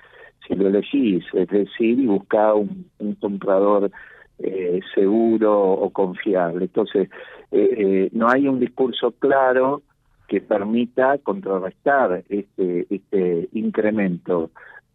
si 0.47 0.57
lo 0.57 0.67
elegís, 0.67 1.25
es 1.33 1.49
decir, 1.49 2.01
y 2.01 2.07
busca 2.07 2.55
un, 2.55 2.91
un 2.99 3.15
comprador 3.15 3.93
eh, 4.41 4.81
seguro 4.93 5.57
o 5.57 5.91
confiable. 5.91 6.65
Entonces, 6.65 7.09
eh, 7.53 7.75
eh, 7.77 8.09
no 8.13 8.29
hay 8.29 8.49
un 8.49 8.59
discurso 8.59 9.13
claro 9.13 9.83
que 10.27 10.41
permita 10.41 11.19
contrarrestar 11.19 12.25
este, 12.29 12.87
este 12.91 13.49
incremento 13.53 14.51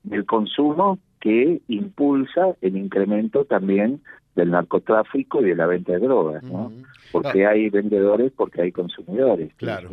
del 0.05 0.25
consumo 0.25 0.99
que 1.19 1.61
impulsa 1.67 2.55
el 2.61 2.77
incremento 2.77 3.45
también 3.45 4.01
del 4.35 4.51
narcotráfico 4.51 5.41
y 5.41 5.45
de 5.45 5.55
la 5.55 5.65
venta 5.65 5.93
de 5.93 5.99
drogas, 5.99 6.43
¿no? 6.43 6.71
Porque 7.11 7.45
ah. 7.45 7.51
hay 7.51 7.69
vendedores, 7.69 8.31
porque 8.35 8.61
hay 8.61 8.71
consumidores. 8.71 9.53
Claro. 9.55 9.89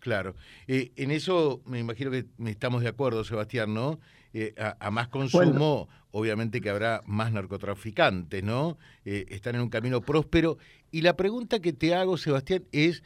Claro. 0.00 0.34
Eh, 0.68 0.92
en 0.96 1.10
eso 1.10 1.62
me 1.64 1.78
imagino 1.78 2.10
que 2.10 2.26
estamos 2.46 2.82
de 2.82 2.88
acuerdo, 2.88 3.24
Sebastián, 3.24 3.72
¿no? 3.72 3.98
Eh, 4.34 4.52
a, 4.58 4.90
más 4.90 5.08
consumo, 5.08 5.88
obviamente 6.10 6.60
que 6.60 6.68
habrá 6.68 7.00
más 7.06 7.32
narcotraficantes, 7.32 8.44
¿no? 8.44 8.76
Eh, 9.06 9.24
están 9.30 9.54
en 9.54 9.62
un 9.62 9.70
camino 9.70 10.02
próspero. 10.02 10.58
Y 10.90 11.00
la 11.00 11.16
pregunta 11.16 11.60
que 11.60 11.72
te 11.72 11.94
hago, 11.94 12.18
Sebastián, 12.18 12.64
es, 12.70 13.02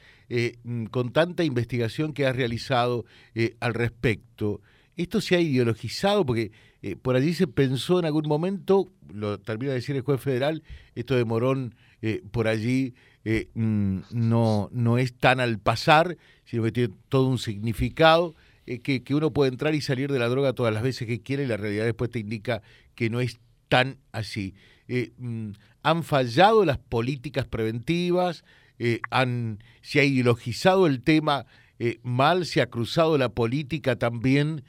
con 0.91 1.13
tanta 1.13 1.45
investigación 1.45 2.13
que 2.13 2.27
has 2.27 2.35
realizado 2.35 3.05
al 3.61 3.75
respecto, 3.75 4.61
¿esto 4.99 5.23
se 5.23 5.37
ha 5.37 5.41
ideologizado? 5.41 6.27
Porque 6.27 6.53
por 7.03 7.17
allí 7.17 7.33
se 7.33 7.47
pensó 7.47 7.99
en 7.99 8.05
algún 8.05 8.29
momento, 8.29 8.93
lo 9.11 9.41
termina 9.41 9.71
de 9.71 9.79
decir 9.79 9.97
el 9.97 10.03
juez 10.03 10.21
federal, 10.21 10.63
esto 10.95 11.17
de 11.17 11.25
Morón 11.25 11.75
por 12.31 12.47
allí 12.47 12.95
mm, 13.55 13.99
no, 14.13 14.69
no 14.71 14.99
es 14.99 15.15
tan 15.15 15.41
al 15.41 15.59
pasar, 15.59 16.17
sino 16.45 16.63
que 16.63 16.73
tiene 16.73 16.95
todo 17.09 17.27
un 17.27 17.39
significado. 17.39 18.35
Eh, 18.71 18.81
que, 18.81 19.15
uno 19.15 19.33
puede 19.33 19.51
entrar 19.51 19.75
y 19.75 19.81
salir 19.81 20.13
de 20.13 20.19
la 20.19 20.29
droga 20.29 20.53
todas 20.53 20.75
las 20.75 20.83
veces 20.83 21.09
que 21.09 21.23
quiere 21.23 21.45
y 21.45 21.47
la 21.47 21.57
realidad 21.57 21.87
después 21.87 22.11
te 22.11 22.19
indica 22.19 22.61
que 22.95 23.09
no 23.09 23.21
es 23.21 23.41
tan 23.69 23.97
así. 24.13 24.55
Eh, 24.89 25.13
mm, 25.17 25.53
han 25.83 26.03
fallado 26.03 26.67
las 26.67 26.77
políticas 26.77 27.47
preventivas, 27.47 28.45
eh, 28.79 29.01
han, 29.11 29.65
se 29.81 30.01
ha 30.01 30.05
ideologizado 30.05 30.87
el 30.87 31.01
tema 31.01 31.47
mal, 32.03 32.45
se 32.45 32.61
ha 32.61 32.67
cruzado 32.67 33.19
la 33.19 33.29
política 33.29 33.97
también 33.97 34.65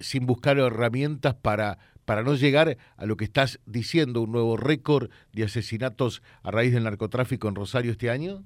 sin 0.00 0.26
buscar 0.26 0.58
herramientas 0.58 1.34
para, 1.34 1.78
para 2.04 2.22
no 2.22 2.34
llegar 2.34 2.76
a 2.96 3.06
lo 3.06 3.16
que 3.16 3.24
estás 3.24 3.60
diciendo, 3.66 4.22
un 4.22 4.32
nuevo 4.32 4.56
récord 4.56 5.10
de 5.32 5.44
asesinatos 5.44 6.22
a 6.42 6.50
raíz 6.50 6.72
del 6.72 6.84
narcotráfico 6.84 7.48
en 7.48 7.54
Rosario 7.54 7.92
este 7.92 8.10
año? 8.10 8.42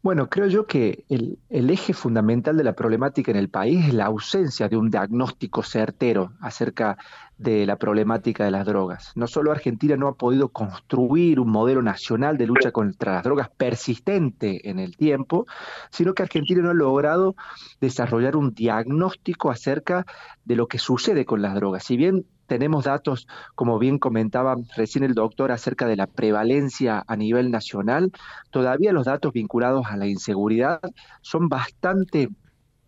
Bueno, 0.00 0.30
creo 0.30 0.46
yo 0.46 0.66
que 0.66 1.04
el, 1.08 1.38
eje 1.50 1.92
fundamental 1.92 2.56
de 2.56 2.64
la 2.64 2.74
problemática 2.74 3.32
en 3.32 3.36
el 3.36 3.48
país 3.48 3.88
es 3.88 3.94
la 3.94 4.06
ausencia 4.06 4.68
de 4.68 4.76
un 4.76 4.90
diagnóstico 4.90 5.62
certero 5.62 6.32
acerca 6.40 6.96
de 7.38 7.66
la 7.66 7.76
problemática 7.76 8.44
de 8.44 8.50
las 8.50 8.66
drogas. 8.66 9.12
No 9.14 9.26
solo 9.26 9.52
Argentina 9.52 9.96
no 9.96 10.08
ha 10.08 10.14
podido 10.14 10.48
construir 10.48 11.40
un 11.40 11.50
modelo 11.50 11.82
nacional 11.82 12.36
de 12.36 12.46
lucha 12.46 12.72
contra 12.72 13.14
las 13.14 13.24
drogas 13.24 13.48
persistente 13.56 14.68
en 14.68 14.78
el 14.78 14.96
tiempo, 14.96 15.46
sino 15.90 16.14
que 16.14 16.24
Argentina 16.24 16.62
no 16.62 16.70
ha 16.70 16.74
logrado 16.74 17.36
desarrollar 17.80 18.36
un 18.36 18.54
diagnóstico 18.54 19.50
acerca 19.50 20.04
de 20.44 20.56
lo 20.56 20.66
que 20.66 20.78
sucede 20.78 21.24
con 21.24 21.40
las 21.40 21.54
drogas. 21.54 21.84
Si 21.84 21.96
bien 21.96 22.26
tenemos 22.48 22.84
datos, 22.86 23.28
como 23.54 23.78
bien 23.78 23.98
comentaba 23.98 24.56
recién 24.74 25.04
el 25.04 25.14
doctor, 25.14 25.52
acerca 25.52 25.86
de 25.86 25.96
la 25.96 26.06
prevalencia 26.06 27.04
a 27.06 27.14
nivel 27.14 27.50
nacional. 27.50 28.10
Todavía 28.50 28.92
los 28.92 29.04
datos 29.04 29.32
vinculados 29.32 29.86
a 29.86 29.96
la 29.96 30.06
inseguridad 30.06 30.80
son 31.20 31.48
bastante 31.48 32.30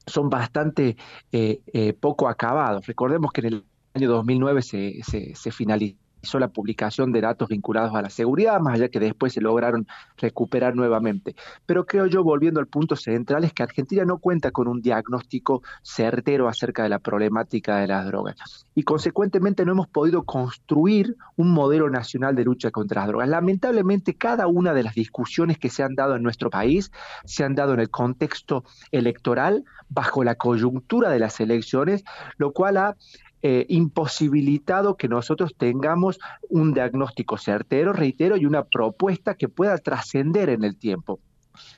son 0.07 0.29
bastante 0.29 0.97
eh, 1.31 1.61
eh, 1.73 1.93
poco 1.93 2.29
acabados. 2.29 2.87
Recordemos 2.87 3.33
que 3.33 3.43
en 3.43 3.47
el 3.47 3.65
año 3.95 4.09
2009 4.09 4.63
se, 4.63 5.01
se, 5.03 5.35
se 5.35 5.51
finalizó 5.51 5.99
la 6.39 6.49
publicación 6.49 7.13
de 7.13 7.21
datos 7.21 7.49
vinculados 7.49 7.95
a 7.95 8.03
la 8.03 8.11
seguridad, 8.11 8.61
más 8.61 8.75
allá 8.75 8.89
que 8.89 9.01
después 9.01 9.33
se 9.33 9.41
lograron 9.41 9.87
recuperar 10.17 10.77
nuevamente. 10.77 11.35
Pero 11.67 11.87
creo 11.87 12.07
yo, 12.07 12.23
volviendo 12.23 12.61
al 12.61 12.67
punto 12.67 12.97
central, 12.97 13.45
es 13.45 13.53
que 13.53 13.63
Argentina 13.63 14.05
no 14.05 14.19
cuenta 14.19 14.51
con 14.51 14.69
un 14.69 14.81
diagnóstico 14.83 15.63
certero 15.83 16.49
acerca 16.49 16.83
de 16.83 16.91
la 16.91 16.99
problemática 16.99 17.79
de 17.79 17.89
las 17.89 18.07
drogas. 18.07 18.67
Y 18.75 18.83
consecuentemente 18.83 19.65
no 19.65 19.73
hemos 19.73 19.89
podido 19.89 20.25
construir 20.25 21.17
un 21.37 21.53
modelo 21.53 21.89
nacional 21.89 22.35
de 22.35 22.45
lucha 22.45 22.71
contra 22.71 23.03
las 23.03 23.09
drogas. 23.09 23.29
Lamentablemente, 23.29 24.15
cada 24.15 24.47
una 24.47 24.75
de 24.75 24.83
las 24.83 24.95
discusiones 24.95 25.59
que 25.59 25.71
se 25.71 25.83
han 25.83 25.95
dado 25.95 26.17
en 26.17 26.23
nuestro 26.23 26.51
país 26.51 26.93
se 27.25 27.45
han 27.45 27.55
dado 27.55 27.75
en 27.75 27.81
el 27.81 27.91
contexto 27.91 28.65
electoral, 28.93 29.65
bajo 29.89 30.23
la 30.23 30.37
coyuntura 30.37 31.11
de 31.11 31.19
las 31.19 31.41
elecciones, 31.41 32.05
lo 32.37 32.53
cual 32.53 32.77
ha 32.77 32.97
eh, 33.43 33.67
imposibilitado 33.69 34.97
que 34.97 35.09
nosotros 35.09 35.55
tengamos 35.57 36.19
un 36.49 36.75
diagnóstico 36.75 37.39
certero, 37.39 37.93
reitero, 37.93 38.37
y 38.37 38.47
una 38.47 38.65
propuesta 38.65 39.35
que 39.35 39.49
pueda 39.49 39.79
trascender 39.79 40.51
en 40.51 40.65
el 40.65 40.77
tiempo. 40.77 41.21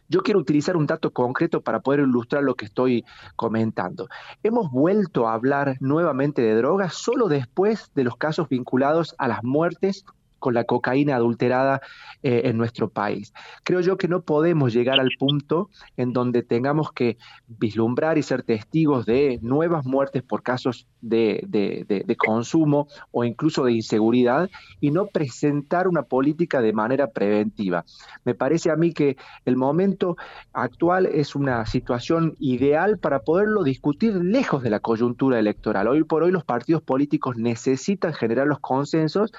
Yo 0.08 0.22
quiero 0.22 0.40
utilizar 0.40 0.76
un 0.76 0.86
dato 0.86 1.10
concreto 1.10 1.62
para 1.62 1.80
poder 1.80 2.00
ilustrar 2.00 2.42
lo 2.42 2.54
que 2.54 2.66
estoy 2.66 3.04
comentando. 3.36 4.08
Hemos 4.42 4.70
vuelto 4.70 5.26
a 5.26 5.34
hablar 5.34 5.76
nuevamente 5.80 6.42
de 6.42 6.54
drogas 6.54 6.94
solo 6.94 7.28
después 7.28 7.90
de 7.94 8.04
los 8.04 8.16
casos 8.16 8.48
vinculados 8.48 9.14
a 9.18 9.28
las 9.28 9.42
muertes 9.42 10.04
con 10.42 10.54
la 10.54 10.64
cocaína 10.64 11.14
adulterada 11.14 11.80
eh, 12.22 12.42
en 12.44 12.58
nuestro 12.58 12.90
país. 12.90 13.32
Creo 13.62 13.80
yo 13.80 13.96
que 13.96 14.08
no 14.08 14.22
podemos 14.22 14.74
llegar 14.74 14.98
al 15.00 15.10
punto 15.18 15.70
en 15.96 16.12
donde 16.12 16.42
tengamos 16.42 16.92
que 16.92 17.16
vislumbrar 17.46 18.18
y 18.18 18.22
ser 18.22 18.42
testigos 18.42 19.06
de 19.06 19.38
nuevas 19.40 19.86
muertes 19.86 20.24
por 20.24 20.42
casos 20.42 20.88
de, 21.00 21.44
de, 21.46 22.16
consumo 22.16 22.88
o 23.10 23.24
incluso 23.24 23.64
de 23.64 23.72
inseguridad 23.72 24.50
y 24.80 24.90
no 24.90 25.06
presentar 25.06 25.88
una 25.88 26.02
política 26.02 26.60
de 26.60 26.72
manera 26.72 27.08
preventiva. 27.08 27.84
Me 28.24 28.34
parece 28.34 28.70
a 28.70 28.76
mí 28.76 28.92
que 28.92 29.16
el 29.44 29.56
momento 29.56 30.16
actual 30.52 31.06
es 31.06 31.34
una 31.34 31.66
situación 31.66 32.36
ideal 32.38 32.98
para 32.98 33.20
poderlo 33.20 33.62
discutir 33.62 34.14
lejos 34.14 34.62
de 34.62 34.70
la 34.70 34.80
coyuntura 34.80 35.38
electoral. 35.38 35.88
Hoy 35.88 36.04
por 36.04 36.22
hoy 36.24 36.32
los 36.32 36.44
partidos 36.44 36.82
políticos 36.82 37.36
necesitan 37.36 38.12
generar 38.12 38.46
los 38.46 38.60
consensos 38.60 39.32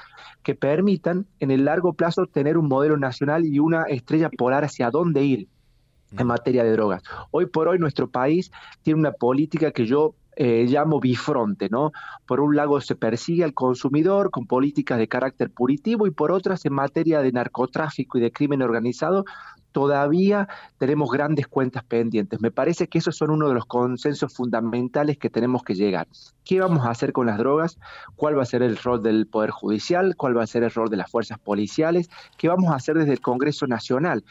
que 0.44 0.56
permitan 0.94 1.26
en 1.40 1.52
el 1.52 1.66
largo 1.66 1.94
plazo 1.94 2.28
tener 2.28 2.58
un 2.58 2.68
modelo 2.68 2.98
nacional 2.98 3.46
y 3.46 3.60
una 3.60 3.84
estrella 3.84 4.30
polar 4.30 4.64
hacia 4.64 4.92
dónde 4.92 5.24
ir 5.24 5.48
en 6.18 6.28
materia 6.28 6.64
de 6.64 6.72
drogas. 6.72 7.02
Hoy 7.32 7.48
por 7.48 7.68
hoy 7.68 7.80
nuestro 7.80 8.08
país 8.08 8.52
tiene 8.84 9.00
una 9.00 9.12
política 9.12 9.72
que 9.72 9.88
yo 9.88 10.14
eh, 10.36 10.66
llamo 10.68 11.00
bifronte, 11.00 11.70
¿no? 11.70 11.92
Por 12.28 12.40
un 12.40 12.56
lado 12.56 12.80
se 12.82 12.96
persigue 12.96 13.44
al 13.44 13.54
consumidor 13.54 14.30
con 14.30 14.46
políticas 14.46 15.00
de 15.00 15.08
carácter 15.08 15.50
punitivo 15.50 16.06
y 16.06 16.12
por 16.12 16.32
otras 16.32 16.66
en 16.66 16.74
materia 16.74 17.22
de 17.22 17.32
narcotráfico 17.32 18.20
y 18.20 18.22
de 18.22 18.32
crimen 18.32 18.62
organizado 18.62 19.26
todavía 19.74 20.48
tenemos 20.78 21.12
grandes 21.12 21.48
cuentas 21.48 21.84
pendientes. 21.84 22.40
Me 22.40 22.52
parece 22.52 22.88
que 22.88 23.00
esos 23.00 23.18
son 23.18 23.32
uno 23.32 23.50
de 23.50 23.56
los 23.56 23.66
consensos 23.66 24.34
fundamentales 24.34 25.18
que 25.18 25.30
tenemos 25.30 25.64
que 25.64 25.74
llegar. 25.74 26.08
¿Qué 26.46 26.62
vamos 26.62 26.86
a 26.86 26.92
hacer 26.92 27.12
con 27.12 27.26
las 27.26 27.38
drogas? 27.38 27.78
¿Cuál 28.16 28.38
va 28.38 28.44
a 28.44 28.46
ser 28.46 28.64
el 28.64 28.78
rol 28.78 29.04
del 29.04 29.28
Poder 29.28 29.50
Judicial? 29.50 30.16
¿Cuál 30.16 30.38
va 30.38 30.44
a 30.44 30.48
ser 30.48 30.64
el 30.64 30.72
rol 30.72 30.90
de 30.90 30.98
las 30.98 31.12
fuerzas 31.12 31.40
policiales? 31.40 32.10
¿Qué 32.38 32.48
vamos 32.48 32.72
a 32.72 32.76
hacer 32.76 32.96
desde 32.96 33.12
el 33.12 33.20
Congreso 33.20 33.68
Nacional? 33.68 34.24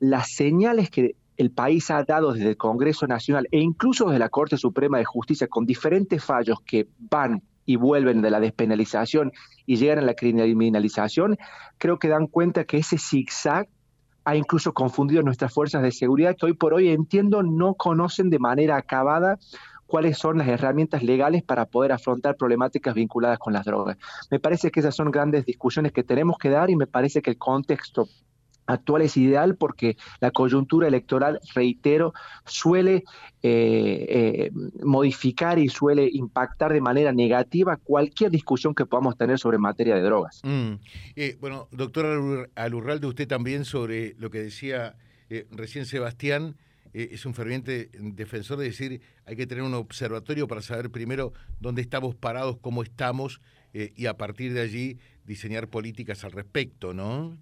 Las 0.00 0.32
señales 0.32 0.90
que 0.90 1.14
el 1.36 1.50
país 1.50 1.90
ha 1.90 2.02
dado 2.04 2.32
desde 2.32 2.50
el 2.50 2.56
Congreso 2.58 3.06
Nacional 3.06 3.48
e 3.50 3.60
incluso 3.60 4.06
desde 4.06 4.18
la 4.18 4.28
Corte 4.28 4.58
Suprema 4.58 4.98
de 4.98 5.06
Justicia 5.06 5.46
con 5.46 5.64
diferentes 5.64 6.22
fallos 6.22 6.58
que 6.66 6.88
van 6.98 7.42
y 7.64 7.76
vuelven 7.76 8.20
de 8.20 8.30
la 8.30 8.40
despenalización 8.40 9.32
y 9.64 9.76
llegan 9.76 10.00
a 10.00 10.02
la 10.02 10.14
criminalización, 10.14 11.38
creo 11.78 11.98
que 11.98 12.08
dan 12.08 12.26
cuenta 12.26 12.64
que 12.64 12.78
ese 12.78 12.98
zigzag 12.98 13.68
ha 14.24 14.36
incluso 14.36 14.72
confundido 14.72 15.22
nuestras 15.22 15.52
fuerzas 15.52 15.82
de 15.82 15.92
seguridad 15.92 16.36
que 16.36 16.46
hoy 16.46 16.54
por 16.54 16.74
hoy 16.74 16.88
entiendo 16.88 17.42
no 17.42 17.74
conocen 17.74 18.30
de 18.30 18.38
manera 18.38 18.76
acabada 18.76 19.38
cuáles 19.86 20.18
son 20.18 20.38
las 20.38 20.48
herramientas 20.48 21.02
legales 21.02 21.42
para 21.42 21.66
poder 21.66 21.92
afrontar 21.92 22.36
problemáticas 22.36 22.94
vinculadas 22.94 23.38
con 23.38 23.52
las 23.52 23.64
drogas. 23.64 23.98
Me 24.30 24.38
parece 24.38 24.70
que 24.70 24.80
esas 24.80 24.94
son 24.94 25.10
grandes 25.10 25.44
discusiones 25.44 25.92
que 25.92 26.04
tenemos 26.04 26.38
que 26.38 26.48
dar 26.48 26.70
y 26.70 26.76
me 26.76 26.86
parece 26.86 27.22
que 27.22 27.30
el 27.30 27.38
contexto 27.38 28.08
actual 28.66 29.02
es 29.02 29.16
ideal 29.16 29.56
porque 29.56 29.96
la 30.20 30.30
coyuntura 30.30 30.88
electoral, 30.88 31.40
reitero, 31.54 32.12
suele 32.44 33.04
eh, 33.42 34.06
eh, 34.08 34.50
modificar 34.82 35.58
y 35.58 35.68
suele 35.68 36.08
impactar 36.12 36.72
de 36.72 36.80
manera 36.80 37.12
negativa 37.12 37.76
cualquier 37.76 38.30
discusión 38.30 38.74
que 38.74 38.86
podamos 38.86 39.16
tener 39.16 39.38
sobre 39.38 39.58
materia 39.58 39.94
de 39.94 40.02
drogas. 40.02 40.40
Mm. 40.44 40.74
Eh, 41.16 41.36
bueno, 41.40 41.68
doctor 41.70 42.50
Alurralde, 42.54 43.06
usted 43.06 43.28
también 43.28 43.64
sobre 43.64 44.14
lo 44.18 44.30
que 44.30 44.40
decía 44.40 44.96
recién 45.52 45.86
Sebastián, 45.86 46.56
es 46.92 47.24
un 47.24 47.34
ferviente 47.34 47.88
defensor 47.92 48.58
de 48.58 48.64
decir 48.64 49.00
hay 49.24 49.36
que 49.36 49.46
tener 49.46 49.62
un 49.62 49.74
observatorio 49.74 50.48
para 50.48 50.60
saber 50.60 50.90
primero 50.90 51.32
dónde 51.60 51.82
estamos 51.82 52.16
parados, 52.16 52.58
cómo 52.60 52.82
estamos, 52.82 53.40
y 53.72 54.06
a 54.06 54.16
partir 54.16 54.52
de 54.54 54.60
allí 54.60 54.98
diseñar 55.24 55.68
políticas 55.68 56.24
al 56.24 56.32
respecto, 56.32 56.92
¿no? 56.92 57.38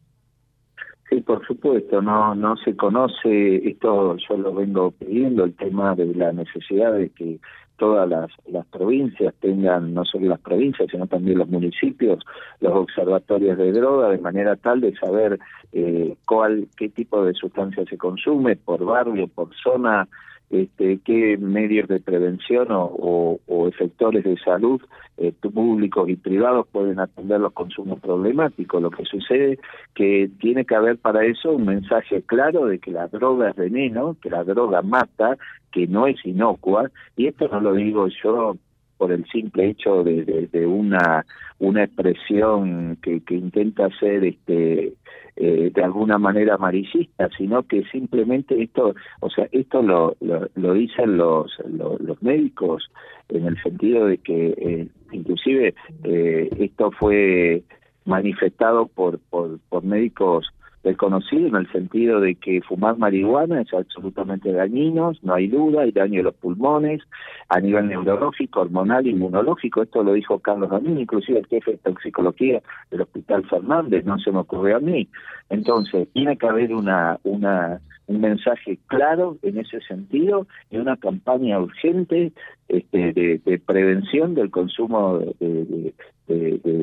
Sí, 1.09 1.23
por 1.23 1.47
supuesto, 1.47 2.03
no 2.03 2.35
no 2.35 2.57
se 2.59 2.77
conoce, 2.77 3.69
esto 3.69 4.17
yo 4.17 4.37
lo 4.37 4.53
vengo 4.53 4.91
pidiendo, 4.91 5.45
el 5.45 5.55
tema 5.55 5.95
de 5.95 6.15
la 6.15 6.33
necesidad 6.33 6.93
de 6.93 7.09
que 7.11 7.39
todas 7.79 8.09
las, 8.09 8.31
las 8.47 8.67
provincias 8.67 9.33
tengan, 9.41 9.95
no 9.95 10.05
solo 10.05 10.27
las 10.27 10.41
provincias, 10.41 10.89
sino 10.91 11.07
también 11.07 11.39
los 11.39 11.49
municipios, 11.49 12.23
los 12.61 12.73
observatorios 12.75 13.57
de 13.57 13.73
droga, 13.73 14.11
de 14.11 14.19
manera 14.19 14.57
tal 14.57 14.81
de 14.81 14.95
saber 14.97 15.39
eh, 15.73 16.15
cuál, 16.27 16.69
qué 16.77 16.91
tipo 16.91 17.25
de 17.25 17.33
sustancia 17.35 17.85
se 17.89 17.97
consume 17.97 18.57
por 18.57 18.85
barrio, 18.85 19.29
por 19.29 19.55
zona, 19.55 20.09
este, 20.51 20.99
qué 21.05 21.37
medios 21.37 21.89
de 21.89 22.01
prevención 22.01 22.69
o, 22.71 23.39
o, 23.47 23.69
efectores 23.69 24.25
de 24.25 24.39
salud 24.39 24.81
eh, 25.19 25.33
públicos 25.33 26.09
y 26.09 26.17
privados 26.17 26.67
pueden 26.69 26.99
atender 27.01 27.41
los 27.41 27.53
consumos 27.53 28.01
problemáticos. 28.01 28.83
Lo 28.83 28.91
que 28.91 29.05
sucede 29.05 29.59
que 29.95 30.31
tiene 30.41 30.65
que 30.65 30.75
haber 30.75 30.97
para 30.97 31.25
eso 31.25 31.53
un 31.53 31.67
mensaje 31.67 32.23
claro 32.23 32.67
de 32.67 32.79
que 32.79 32.91
la 32.91 33.09
droga 33.09 33.51
es 33.51 33.57
veneno, 33.57 34.17
que 34.23 34.31
la 34.31 34.45
droga 34.45 34.81
mata, 34.81 35.37
que 35.71 35.87
no 35.87 36.07
es 36.07 36.25
inocua, 36.25 36.91
y 37.17 37.27
esto 37.27 37.49
no 37.49 37.61
lo 37.61 37.75
digo 37.75 38.09
yo 38.23 38.57
por 38.97 39.13
el 39.13 39.25
simple 39.27 39.69
hecho 39.69 40.03
de, 40.03 40.49
de, 40.51 40.67
una 40.67 41.25
una 41.61 41.85
expresión 41.85 42.97
que, 43.03 43.21
que 43.21 43.35
intenta 43.35 43.89
ser 43.99 44.25
este 44.25 44.95
eh, 45.41 45.71
de 45.73 45.85
alguna 45.85 46.19
manera 46.19 46.55
amarillista, 46.55 47.29
sino 47.39 47.63
que 47.63 47.85
simplemente 47.93 48.61
esto, 48.61 48.97
o 49.21 49.31
sea, 49.31 49.49
esto 49.53 49.83
lo, 49.83 50.17
lo, 50.21 50.73
dicen 50.75 51.17
los, 51.17 51.57
los, 51.69 52.21
médicos 52.25 52.91
en 53.29 53.47
el 53.47 53.63
sentido 53.63 54.07
de 54.07 54.19
que 54.19 54.49
eh, 54.59 54.89
inclusive 55.13 55.77
eh, 56.03 56.51
esto 56.59 56.91
fue 56.91 57.63
manifestado 58.05 58.89
por, 58.89 59.21
por, 59.31 59.61
por 59.69 59.85
médicos 59.85 60.49
reconocido 60.85 61.49
en 61.49 61.57
el 61.57 61.73
sentido 61.73 62.21
de 62.21 62.35
que 62.37 62.61
fumar 62.63 62.97
marihuana 62.99 63.61
es 63.63 63.73
absolutamente 63.73 64.53
dañino, 64.53 65.13
no 65.23 65.35
hay 65.35 65.49
duda, 65.49 65.83
hay 65.83 65.93
daño 65.93 66.21
a 66.21 66.25
los 66.25 66.35
pulmones, 66.35 67.03
a 67.49 67.61
nivel 67.61 67.89
neurológico, 67.89 68.61
hormonal, 68.61 69.07
inmunológico, 69.07 69.83
esto 69.83 70.03
lo 70.03 70.13
dijo 70.13 70.39
Carlos 70.39 70.71
Ramírez, 70.71 71.01
inclusive 71.01 71.41
el 71.41 71.47
jefe 71.47 71.73
de 71.73 71.79
toxicología 71.79 72.63
del 72.91 73.03
Hospital 73.03 73.45
Fernández, 73.49 74.05
no 74.05 74.19
se 74.19 74.31
me 74.31 74.39
ocurrió 74.39 74.77
a 74.77 74.81
mí. 74.81 75.09
Entonces, 75.51 76.09
tiene 76.13 76.37
que 76.37 76.47
haber 76.47 76.75
una, 76.75 77.19
una 77.25 77.81
un 78.09 78.21
mensaje 78.23 78.79
claro 78.87 79.37
en 79.43 79.59
ese 79.59 79.81
sentido 79.83 80.47
y 80.71 80.79
una 80.79 80.97
campaña 80.97 81.61
urgente 81.61 82.33
este, 82.69 83.13
de, 83.13 83.63
prevención 83.65 84.35
del 84.35 84.51
consumo 84.51 85.19
de, 85.39 85.95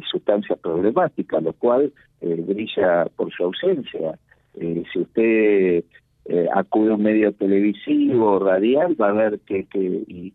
sustancias 0.10 0.60
problemáticas, 0.60 1.44
lo 1.44 1.54
cual 1.54 1.92
eh, 2.22 2.44
brilla 2.48 3.06
por 3.16 3.32
su 3.32 3.44
ausencia. 3.44 4.18
Eh, 4.56 4.84
si 4.92 5.00
usted 5.00 5.84
eh, 6.26 6.48
acude 6.54 6.92
a 6.92 6.96
un 6.96 7.04
medio 7.04 7.34
televisivo 7.34 8.34
o 8.34 8.40
radial, 8.40 9.00
va 9.00 9.10
a 9.10 9.14
ver 9.14 9.40
que, 9.46 9.66
que, 9.66 10.32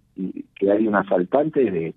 que 0.54 0.70
hay 0.70 0.86
una 0.86 1.04
faltante 1.04 1.70
de, 1.70 1.94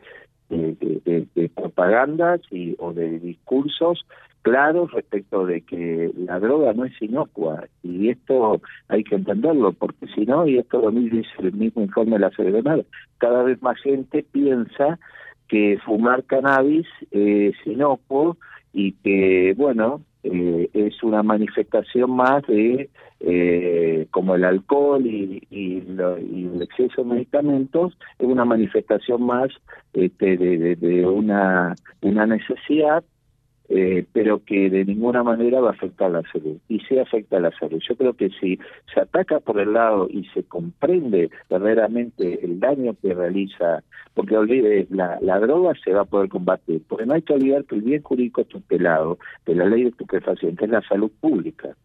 de, 0.49 1.49
propagandas 1.49 2.41
y, 2.51 2.75
o 2.79 2.93
de 2.93 3.19
discursos 3.19 4.05
claros 4.41 4.91
respecto 4.91 5.45
de 5.45 5.61
que 5.61 6.11
la 6.17 6.39
droga 6.39 6.73
no 6.73 6.85
es 6.85 7.01
inocua 7.01 7.65
y 7.81 8.09
esto 8.09 8.61
hay 8.89 9.03
que 9.03 9.15
entenderlo 9.15 9.71
porque 9.71 10.05
si 10.13 10.25
no, 10.25 10.45
y 10.45 10.57
esto 10.57 10.81
lo 10.81 10.91
dice 10.91 11.29
el 11.39 11.53
mismo 11.53 11.81
informe 11.81 12.13
de 12.13 12.19
la 12.19 12.29
CDMAR, 12.29 12.85
cada 13.19 13.43
vez 13.43 13.61
más 13.61 13.79
gente 13.79 14.25
piensa 14.31 14.99
que 15.47 15.77
fumar 15.85 16.23
cannabis 16.23 16.87
es 17.11 17.55
inocuo 17.65 18.37
y 18.73 18.93
que, 19.03 19.53
bueno, 19.55 20.01
eh, 20.23 20.69
es 20.73 21.03
una 21.03 21.21
manifestación 21.21 22.11
más 22.11 22.43
de 22.47 22.89
eh, 23.19 24.07
como 24.11 24.35
el 24.35 24.45
alcohol 24.45 25.05
y, 25.05 25.45
y, 25.49 25.79
el 25.79 26.61
exceso 26.61 27.03
de 27.03 27.09
medicamentos 27.09 27.97
es 28.19 28.27
una 28.27 28.45
manifestación 28.45 29.23
más 29.23 29.49
este, 29.93 30.37
de, 30.37 30.75
de, 30.75 31.05
una 31.05 31.75
una 32.01 32.25
necesidad 32.25 33.03
eh, 33.69 34.05
pero 34.11 34.43
que 34.43 34.69
de 34.69 34.85
ninguna 34.85 35.23
manera 35.23 35.61
va 35.61 35.69
a 35.69 35.73
afectar 35.73 36.11
la 36.11 36.21
salud. 36.31 36.57
Y 36.67 36.79
sí 36.81 36.97
afecta 36.99 37.37
a 37.37 37.39
la 37.39 37.51
salud. 37.57 37.81
Yo 37.87 37.95
creo 37.95 38.13
que 38.13 38.29
si 38.39 38.59
se 38.93 38.99
ataca 38.99 39.39
por 39.39 39.59
el 39.59 39.73
lado 39.73 40.07
y 40.09 40.25
se 40.33 40.43
comprende 40.43 41.29
verdaderamente 41.49 42.43
el 42.43 42.59
daño 42.59 42.95
que 43.01 43.13
realiza, 43.13 43.83
porque 44.13 44.37
olvide, 44.37 44.87
la, 44.89 45.17
la 45.21 45.39
droga 45.39 45.73
se 45.83 45.93
va 45.93 46.01
a 46.01 46.05
poder 46.05 46.29
combatir, 46.29 46.81
porque 46.87 47.05
no 47.05 47.13
hay 47.13 47.21
que 47.21 47.33
olvidar 47.33 47.65
que 47.65 47.75
el 47.75 47.81
bien 47.81 48.01
jurídico 48.03 48.43
tutelado 48.45 49.17
de 49.45 49.55
la 49.55 49.65
ley 49.65 49.83
de 49.83 49.89
estupefacientes 49.89 50.65
es 50.65 50.71
la 50.71 50.81
salud 50.81 51.11
pública. 51.19 51.75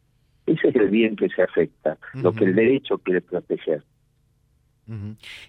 Ese 0.47 0.69
es 0.69 0.77
el 0.77 0.89
bien 0.89 1.15
que 1.15 1.29
se 1.29 1.43
afecta, 1.43 1.99
lo 2.15 2.33
que 2.33 2.45
el 2.45 2.55
derecho 2.55 2.99
quiere 2.99 3.21
proteger. 3.21 3.83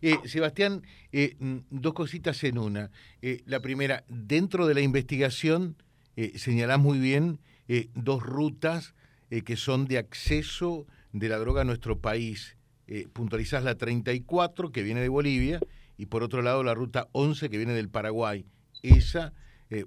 eh, 0.01 0.15
Sebastián, 0.25 0.81
eh, 1.11 1.35
mm, 1.39 1.57
dos 1.69 1.93
cositas 1.93 2.43
en 2.43 2.57
una. 2.57 2.91
Eh, 3.21 3.41
la 3.45 3.61
primera, 3.61 4.03
dentro 4.09 4.67
de 4.67 4.73
la 4.73 4.81
investigación, 4.81 5.75
eh, 6.21 6.37
señalás 6.37 6.79
muy 6.79 6.99
bien 6.99 7.39
eh, 7.69 7.87
dos 7.93 8.23
rutas 8.23 8.95
eh, 9.29 9.43
que 9.43 9.55
son 9.55 9.85
de 9.85 9.99
acceso 9.99 10.87
de 11.13 11.29
la 11.29 11.37
droga 11.37 11.61
a 11.61 11.65
nuestro 11.65 11.99
país. 11.99 12.57
Eh, 12.87 13.07
puntualizás 13.13 13.63
la 13.63 13.75
34 13.75 14.71
que 14.71 14.81
viene 14.81 15.01
de 15.01 15.09
Bolivia 15.09 15.59
y 15.97 16.07
por 16.07 16.23
otro 16.23 16.41
lado 16.41 16.63
la 16.63 16.73
ruta 16.73 17.07
11 17.11 17.51
que 17.51 17.57
viene 17.57 17.73
del 17.73 17.89
Paraguay. 17.89 18.43
Esa, 18.81 19.33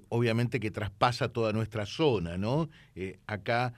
obviamente 0.07 0.61
que 0.61 0.71
traspasa 0.71 1.27
toda 1.29 1.51
nuestra 1.51 1.85
zona, 1.85 2.37
¿no? 2.37 2.69
acá 3.25 3.73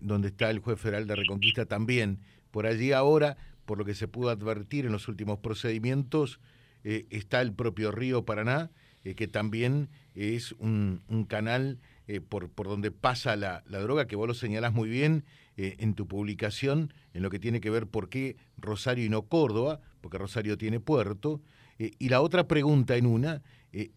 donde 0.00 0.28
está 0.28 0.48
el 0.48 0.60
juez 0.60 0.80
federal 0.80 1.06
de 1.06 1.16
Reconquista 1.16 1.66
también. 1.66 2.20
Por 2.52 2.66
allí 2.66 2.92
ahora, 2.92 3.36
por 3.66 3.76
lo 3.76 3.84
que 3.84 3.94
se 3.94 4.06
pudo 4.08 4.30
advertir 4.30 4.86
en 4.86 4.92
los 4.92 5.08
últimos 5.08 5.40
procedimientos, 5.40 6.38
está 6.84 7.42
el 7.42 7.52
propio 7.52 7.90
río 7.90 8.24
Paraná, 8.24 8.70
que 9.02 9.26
también 9.26 9.88
es 10.14 10.52
un, 10.52 11.02
un 11.08 11.24
canal 11.24 11.80
eh, 12.12 12.20
por, 12.20 12.48
por 12.50 12.66
donde 12.66 12.90
pasa 12.90 13.36
la, 13.36 13.62
la, 13.68 13.78
droga, 13.78 14.08
que 14.08 14.16
vos 14.16 14.26
lo 14.26 14.34
señalás 14.34 14.72
muy 14.72 14.88
bien 14.88 15.24
eh, 15.56 15.76
en 15.78 15.94
tu 15.94 16.08
publicación, 16.08 16.92
en 17.14 17.22
lo 17.22 17.30
que 17.30 17.38
tiene 17.38 17.60
que 17.60 17.70
ver 17.70 17.86
por 17.86 18.08
qué 18.08 18.36
Rosario 18.58 19.04
y 19.04 19.08
no 19.08 19.28
Córdoba, 19.28 19.78
porque 20.00 20.18
Rosario 20.18 20.58
tiene 20.58 20.80
puerto. 20.80 21.40
Eh, 21.78 21.92
y 22.00 22.08
la 22.08 22.20
otra 22.20 22.48
pregunta 22.48 22.96
en 22.96 23.06
una 23.06 23.42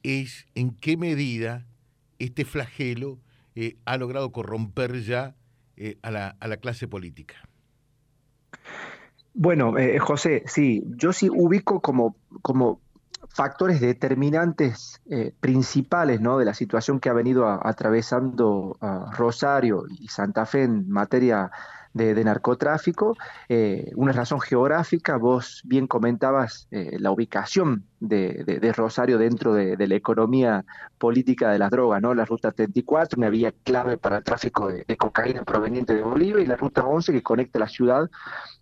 es 0.03 0.45
en 0.53 0.75
qué 0.75 0.95
medida 0.95 1.65
este 2.19 2.45
flagelo 2.45 3.17
ha 3.85 3.97
logrado 3.97 4.31
corromper 4.31 5.01
ya 5.01 5.35
a 6.03 6.11
la, 6.11 6.37
a, 6.39 6.47
la, 6.47 6.57
clase 6.57 6.87
política. 6.87 7.49
Bueno, 9.33 9.73
José, 9.99 10.43
sí, 10.45 10.83
yo 10.85 11.13
sí 11.13 11.29
ubico 11.31 11.81
como, 11.81 12.15
como 12.43 12.79
factores 13.29 13.81
determinantes 13.81 15.01
eh, 15.09 15.33
principales 15.39 16.21
¿no? 16.21 16.37
de 16.37 16.45
la 16.45 16.53
situación 16.53 16.99
que 16.99 17.09
ha 17.09 17.13
venido 17.13 17.47
atravesando 17.47 18.77
Rosario 19.11 19.85
y 19.89 20.07
Santa 20.07 20.45
Fe 20.45 20.63
en 20.63 20.89
materia 20.89 21.51
de, 21.93 22.23
narcotráfico, 22.23 23.15
eh, 23.49 23.91
una 23.95 24.11
razón 24.11 24.39
geográfica, 24.39 25.17
vos 25.17 25.61
bien 25.63 25.87
comentabas 25.87 26.67
eh, 26.71 26.97
la 26.99 27.11
ubicación 27.11 27.85
de, 27.99 28.73
Rosario 28.75 29.17
dentro 29.17 29.53
de, 29.53 29.87
la 29.87 29.95
economía 29.95 30.65
política 30.97 31.51
de 31.51 31.59
las 31.59 31.69
drogas, 31.69 32.01
¿no? 32.01 32.13
La 32.13 32.25
ruta 32.25 32.51
34, 32.51 33.17
una 33.17 33.29
vía 33.29 33.53
clave 33.63 33.97
para 33.97 34.17
el 34.17 34.23
tráfico 34.23 34.67
de, 34.67 34.97
cocaína 34.97 35.43
proveniente 35.43 35.93
de 35.93 36.01
Bolivia, 36.01 36.41
y 36.41 36.47
la 36.47 36.55
ruta 36.55 36.83
11 36.83 37.13
que 37.13 37.21
conecta 37.21 37.59
la 37.59 37.67
ciudad 37.67 38.09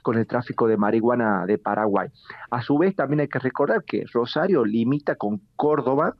con 0.01 0.17
el 0.17 0.27
tráfico 0.27 0.67
de 0.67 0.77
marihuana 0.77 1.45
de 1.45 1.57
Paraguay. 1.57 2.09
A 2.49 2.61
su 2.61 2.77
vez, 2.77 2.95
también 2.95 3.21
hay 3.21 3.27
que 3.27 3.39
recordar 3.39 3.83
que 3.83 4.05
Rosario 4.11 4.65
limita 4.65 5.15
con 5.15 5.41
Córdoba, 5.55 6.15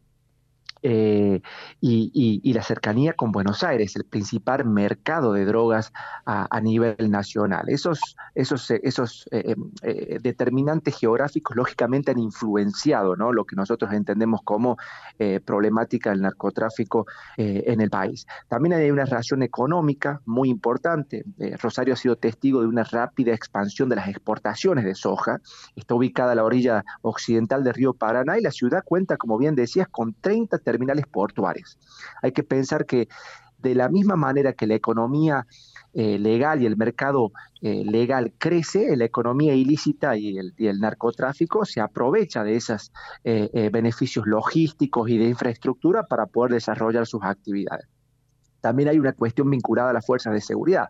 eh, 0.83 1.41
y, 1.79 2.53
la 2.53 2.63
cercanía 2.63 3.13
con 3.13 3.31
Buenos 3.31 3.63
Aires, 3.63 3.95
el 3.95 4.03
principal 4.03 4.65
mercado 4.65 5.33
de 5.33 5.45
drogas 5.45 5.93
a, 6.25 6.61
nivel 6.61 7.09
nacional. 7.09 7.69
Esos, 7.69 8.17
esos, 8.35 8.69
eh, 8.71 8.81
esos 8.83 9.27
eh, 9.31 9.55
determinantes 10.21 10.97
geográficos 10.97 11.55
lógicamente 11.55 12.11
han 12.11 12.19
influenciado 12.19 13.15
¿no? 13.15 13.31
lo 13.31 13.45
que 13.45 13.55
nosotros 13.55 13.93
entendemos 13.93 14.41
como 14.43 14.77
problemática 15.45 16.09
del 16.09 16.21
narcotráfico 16.21 17.05
en 17.37 17.79
el 17.79 17.89
país. 17.89 18.25
También 18.47 18.73
hay 18.73 18.89
una 18.89 19.05
relación 19.05 19.43
económica 19.43 20.21
muy 20.25 20.49
importante. 20.49 21.23
Rosario 21.61 21.93
ha 21.93 21.97
sido 21.97 22.15
testigo 22.15 22.61
de 22.61 22.67
una 22.67 22.83
rápida 22.83 23.33
expansión 23.33 23.87
de 23.89 23.95
las 23.97 24.07
exportaciones 24.07 24.83
de 24.83 24.95
soja. 24.95 25.39
Está 25.75 25.95
ubicada 25.95 26.31
a 26.31 26.35
la 26.35 26.43
orilla 26.43 26.83
occidental 27.01 27.63
del 27.63 27.73
río 27.73 27.93
Paraná 27.93 28.37
y 28.37 28.41
la 28.41 28.51
ciudad 28.51 28.83
cuenta, 28.83 29.17
como 29.17 29.37
bien 29.37 29.55
decías, 29.55 29.87
con 29.89 30.15
30 30.19 30.59
terminales 30.71 31.05
portuarios. 31.07 31.77
Hay 32.21 32.31
que 32.31 32.43
pensar 32.43 32.86
que 32.86 33.07
de 33.57 33.75
la 33.75 33.89
misma 33.89 34.15
manera 34.15 34.53
que 34.53 34.65
la 34.65 34.75
economía 34.75 35.45
eh, 35.93 36.17
legal 36.17 36.62
y 36.62 36.65
el 36.65 36.77
mercado 36.77 37.31
eh, 37.62 37.84
legal 37.86 38.34
crece, 38.38 38.95
la 38.95 39.05
economía 39.05 39.53
ilícita 39.53 40.15
y 40.17 40.38
el, 40.38 40.79
narcotráfico 40.79 41.65
se 41.65 41.81
aprovecha 41.81 42.43
de 42.43 42.55
esos 42.55 42.91
eh, 43.23 43.69
beneficios 43.71 44.25
logísticos 44.25 45.10
y 45.10 45.17
de 45.17 45.25
infraestructura 45.25 46.03
para 46.07 46.25
poder 46.27 46.53
desarrollar 46.53 47.05
sus 47.05 47.21
actividades. 47.23 47.88
también 48.62 48.89
hay 48.89 48.99
una 48.99 49.13
cuestión 49.13 49.49
vinculada 49.49 49.89
a 49.89 49.93
las 49.93 50.05
fuerzas 50.05 50.34
de 50.34 50.41
seguridad. 50.41 50.88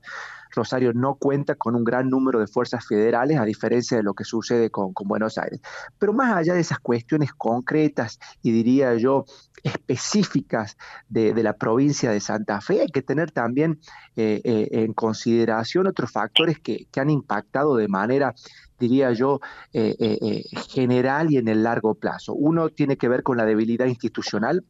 Rosario 0.52 0.94
no 0.94 1.15
cuenta 1.15 1.56
con 1.56 1.76
un 1.76 1.84
gran 1.84 2.10
número 2.10 2.39
de 2.39 2.48
fuerzas 2.48 2.86
federales, 2.86 3.39
a 3.39 3.46
diferencia 3.46 3.98
de 3.98 4.04
lo 4.04 4.13
que 4.13 4.24
sucede 4.24 4.70
con, 4.70 4.94
Buenos 5.06 5.38
Aires. 5.38 5.62
Pero 5.98 6.13
más 6.13 6.36
allá 6.36 6.54
de 6.54 6.62
esas 6.62 6.80
cuestiones 6.80 7.34
concretas 7.34 8.20
y 8.41 8.52
diría 8.52 8.96
yo 8.96 9.26
específicas 9.63 10.78
de, 11.10 11.34
la 11.41 11.54
provincia 11.54 12.12
de 12.12 12.19
Santa 12.19 12.62
Fe, 12.62 12.82
hay 12.82 12.88
que 12.88 13.02
tener 13.02 13.32
también 13.32 13.80
eh, 14.15 14.41
eh, 14.43 14.67
en 14.71 14.93
consideración 14.93 15.88
otros 15.88 16.12
factores 16.12 16.60
que, 16.60 16.88
han 16.95 17.10
impactado 17.10 17.76
de 17.76 17.88
manera 17.88 18.36
diría 18.80 19.12
yo, 19.12 19.39
eh, 19.74 20.43
general 20.69 21.32
y 21.32 21.38
en 21.38 21.47
el 21.47 21.62
largo 21.62 21.93
plazo. 21.93 22.34
Uno 22.34 22.69
tiene 22.69 22.97
que 22.97 23.08
ver 23.08 23.21
con 23.21 23.38
la 23.38 23.45
debilidad 23.45 23.86
institucional 23.86 24.65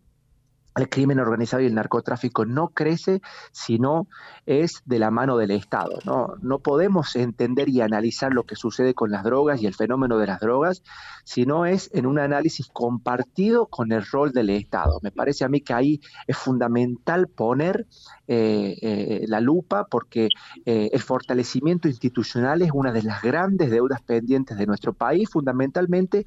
el 0.75 0.89
crimen 0.89 1.19
organizado 1.19 1.61
y 1.61 1.65
el 1.65 1.75
narcotráfico 1.75 2.45
no 2.45 2.69
crece 2.69 3.21
si 3.51 3.77
no 3.77 4.07
es 4.45 4.81
de 4.85 4.99
la 4.99 5.11
mano 5.11 5.37
del 5.37 5.51
Estado. 5.51 5.99
¿no? 6.05 6.59
podemos 6.59 7.15
entender 7.15 7.69
y 7.69 7.81
analizar 7.81 8.31
lo 8.31 8.43
que 8.43 8.55
sucede 8.55 8.93
con 8.93 9.11
las 9.11 9.23
drogas 9.23 9.61
y 9.61 9.65
el 9.65 9.73
fenómeno 9.73 10.17
de 10.17 10.27
las 10.27 10.39
drogas 10.39 10.83
si 11.23 11.45
no 11.45 11.65
es 11.65 11.89
en 11.93 12.05
un 12.05 12.19
análisis 12.19 12.67
compartido 12.71 13.67
con 13.67 13.91
el 13.91 14.05
rol 14.05 14.31
del 14.31 14.49
Estado. 14.49 14.99
Me 15.01 15.11
parece 15.11 15.43
a 15.43 15.49
mí 15.49 15.61
que 15.61 15.73
ahí 15.73 16.01
es 16.27 16.37
fundamental 16.37 17.27
poner 17.27 17.87
eh, 18.27 18.77
eh, 18.81 19.25
la 19.27 19.41
lupa 19.41 19.85
porque 19.89 20.29
eh, 20.65 20.89
el 20.93 21.01
fortalecimiento 21.01 21.87
institucional 21.87 22.61
es 22.61 22.71
una 22.73 22.91
de 22.91 23.03
las 23.03 23.21
grandes 23.21 23.69
deudas 23.69 24.01
pendientes 24.01 24.57
de 24.57 24.65
nuestro 24.65 24.93
país, 24.93 25.29
fundamentalmente 25.29 26.25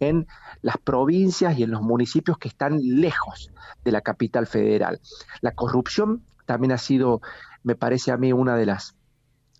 en 0.00 0.26
las 0.60 0.76
provincias 0.78 1.58
y 1.58 1.62
en 1.62 1.70
los 1.70 1.80
municipios 1.80 2.36
que 2.38 2.48
están 2.48 2.78
lejos 2.82 3.50
de 3.86 3.92
la 3.92 4.02
capital 4.02 4.46
federal. 4.46 5.00
La 5.40 5.52
corrupción 5.52 6.22
también 6.44 6.72
ha 6.72 6.78
sido, 6.78 7.22
me 7.62 7.76
parece 7.76 8.10
a 8.10 8.16
mí, 8.16 8.32
una 8.32 8.56
de 8.56 8.66
las 8.66 8.96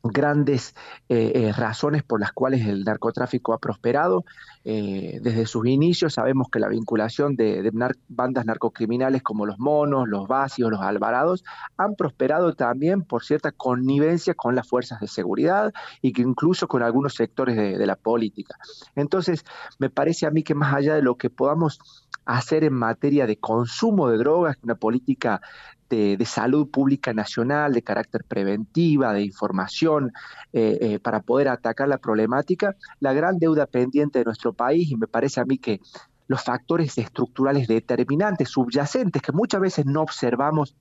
grandes 0.08 0.74
eh, 1.08 1.32
eh, 1.34 1.52
razones 1.52 2.02
por 2.02 2.20
las 2.20 2.32
cuales 2.32 2.66
el 2.66 2.84
narcotráfico 2.84 3.52
ha 3.52 3.58
prosperado. 3.58 4.24
Eh, 4.64 5.20
desde 5.22 5.46
sus 5.46 5.66
inicios 5.66 6.14
sabemos 6.14 6.48
que 6.50 6.58
la 6.58 6.68
vinculación 6.68 7.36
de, 7.36 7.70
bandas 8.08 8.46
narcocriminales 8.46 9.22
como 9.22 9.46
los 9.46 9.58
monos, 9.58 10.08
los 10.08 10.26
vacíos, 10.26 10.70
los 10.70 10.80
alvarados 10.80 11.44
han 11.76 11.94
prosperado 11.94 12.54
también 12.54 13.02
por 13.02 13.24
cierta 13.24 13.52
connivencia 13.52 14.34
con 14.34 14.54
las 14.54 14.68
fuerzas 14.68 15.00
de 15.00 15.06
seguridad 15.06 15.72
y 16.02 16.12
que 16.12 16.22
incluso 16.22 16.66
con 16.66 16.82
algunos 16.82 17.14
sectores 17.14 17.56
de 17.56 17.86
la 17.86 17.96
política. 17.96 18.56
Entonces, 18.96 19.44
me 19.78 19.90
parece 19.90 20.26
a 20.26 20.30
mí 20.30 20.42
que 20.42 20.54
más 20.54 20.74
allá 20.74 20.94
de 20.94 21.02
lo 21.02 21.16
que 21.16 21.30
podamos 21.30 21.78
hacer 22.26 22.64
en 22.64 22.74
materia 22.74 23.26
de 23.26 23.38
consumo 23.38 24.08
de 24.08 24.18
drogas, 24.18 24.56
una 24.62 24.74
política 24.74 25.40
de, 25.88 26.24
salud 26.24 26.70
pública 26.70 27.12
nacional, 27.12 27.72
de 27.72 27.82
carácter 27.82 28.24
preventiva, 28.24 29.12
de 29.12 29.22
información, 29.22 30.12
eh, 30.52 30.78
eh, 30.80 30.98
para 30.98 31.20
poder 31.20 31.48
atacar 31.48 31.88
la 31.88 31.98
problemática, 31.98 32.76
la 33.00 33.12
gran 33.12 33.38
deuda 33.38 33.66
pendiente 33.66 34.18
de 34.18 34.24
nuestro 34.24 34.52
país, 34.52 34.90
y 34.90 34.96
me 34.96 35.06
parece 35.06 35.40
a 35.40 35.44
mí 35.44 35.58
que 35.58 35.80
los 36.28 36.42
factores 36.42 36.98
estructurales 36.98 37.68
determinantes, 37.68 38.50
subyacentes, 38.50 39.22
que 39.22 39.32
muchas 39.32 39.60
veces 39.60 39.86
no 39.86 40.02
observamos 40.02 40.74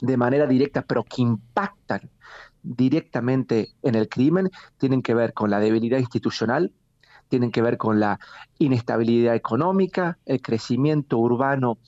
de 0.00 0.16
manera 0.16 0.46
directa, 0.46 0.82
pero 0.82 1.04
que 1.04 1.22
impactan 1.22 2.10
directamente 2.62 3.74
en 3.82 3.94
el 3.94 4.08
crimen, 4.08 4.50
tienen 4.78 5.02
que 5.02 5.14
ver 5.14 5.34
con 5.34 5.50
la 5.50 5.60
debilidad 5.60 5.98
institucional, 5.98 6.72
tienen 7.28 7.50
que 7.50 7.62
ver 7.62 7.76
con 7.76 8.00
la 8.00 8.18
inestabilidad 8.58 9.34
económica, 9.34 10.18
el 10.26 10.42
crecimiento 10.42 11.18
urbano 11.18 11.78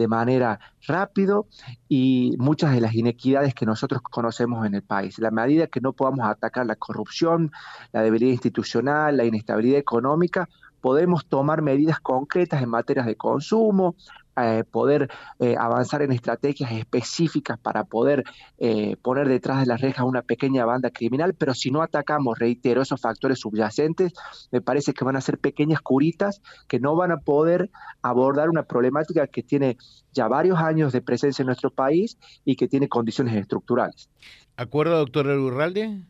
de 0.00 0.08
manera 0.08 0.58
rápido 0.86 1.46
y 1.86 2.34
muchas 2.38 2.72
de 2.72 2.80
las 2.80 2.94
inequidades 2.94 3.54
que 3.54 3.66
nosotros 3.66 4.00
conocemos 4.00 4.66
en 4.66 4.74
el 4.74 4.82
país. 4.82 5.18
La 5.18 5.30
medida 5.30 5.66
que 5.66 5.82
no 5.82 5.92
podamos 5.92 6.26
atacar 6.26 6.64
la 6.64 6.76
corrupción, 6.76 7.52
la 7.92 8.00
debilidad 8.00 8.32
institucional, 8.32 9.18
la 9.18 9.26
inestabilidad 9.26 9.78
económica, 9.78 10.48
podemos 10.80 11.26
tomar 11.26 11.60
medidas 11.60 12.00
concretas 12.00 12.62
en 12.62 12.70
materias 12.70 13.04
de 13.04 13.16
consumo, 13.16 13.94
eh, 14.42 14.64
poder 14.64 15.08
eh, 15.38 15.56
avanzar 15.58 16.02
en 16.02 16.12
estrategias 16.12 16.72
específicas 16.72 17.58
para 17.58 17.84
poder 17.84 18.24
eh, 18.58 18.96
poner 19.02 19.28
detrás 19.28 19.60
de 19.60 19.66
las 19.66 19.80
rejas 19.80 20.04
una 20.04 20.22
pequeña 20.22 20.64
banda 20.64 20.90
criminal, 20.90 21.34
pero 21.34 21.54
si 21.54 21.70
no 21.70 21.82
atacamos, 21.82 22.38
reitero, 22.38 22.82
esos 22.82 23.00
factores 23.00 23.40
subyacentes, 23.40 24.12
me 24.50 24.60
parece 24.60 24.92
que 24.92 25.04
van 25.04 25.16
a 25.16 25.20
ser 25.20 25.38
pequeñas 25.38 25.80
curitas 25.80 26.40
que 26.68 26.80
no 26.80 26.96
van 26.96 27.12
a 27.12 27.18
poder 27.18 27.70
abordar 28.02 28.48
una 28.48 28.62
problemática 28.62 29.26
que 29.26 29.42
tiene 29.42 29.76
ya 30.12 30.28
varios 30.28 30.58
años 30.58 30.92
de 30.92 31.02
presencia 31.02 31.42
en 31.42 31.46
nuestro 31.46 31.70
país 31.70 32.18
y 32.44 32.56
que 32.56 32.68
tiene 32.68 32.88
condiciones 32.88 33.34
estructurales. 33.34 34.10
¿Acuerdo, 34.56 34.98
doctor 34.98 35.26
Urralde? 35.26 36.02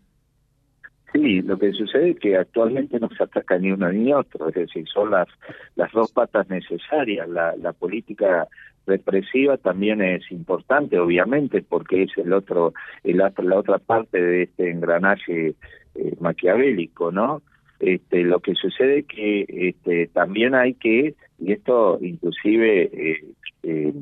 Sí, 1.13 1.43
lo 1.43 1.59
que 1.59 1.73
sucede 1.73 2.11
es 2.11 2.19
que 2.21 2.37
actualmente 2.37 3.01
no 3.01 3.09
se 3.09 3.25
ataca 3.25 3.59
ni 3.59 3.73
uno 3.73 3.91
ni 3.91 4.13
otro, 4.13 4.49
es 4.49 4.55
decir, 4.55 4.87
son 4.89 5.11
las, 5.11 5.29
las 5.75 5.91
dos 5.93 6.13
patas 6.13 6.49
necesarias. 6.49 7.29
La, 7.29 7.57
la 7.57 7.73
política 7.73 8.47
represiva 8.87 9.57
también 9.57 10.03
es 10.03 10.31
importante, 10.31 10.99
obviamente, 10.99 11.63
porque 11.63 12.05
es 12.05 12.17
el 12.17 12.33
otro, 12.33 12.75
el, 13.03 13.19
la 13.19 13.57
otra 13.57 13.79
parte 13.79 14.21
de 14.21 14.43
este 14.45 14.71
engranaje 14.71 15.55
eh, 15.95 16.15
maquiavélico, 16.21 17.11
¿no? 17.11 17.43
Este, 17.81 18.23
lo 18.23 18.41
que 18.41 18.55
sucede 18.55 19.01
es 19.01 19.07
que 19.07 19.47
este, 19.49 20.09
también 20.09 20.55
hay 20.55 20.75
que, 20.75 21.15
y 21.39 21.53
esto 21.53 21.99
inclusive 22.01 22.91
eh, 22.93 23.25
eh, 23.63 23.93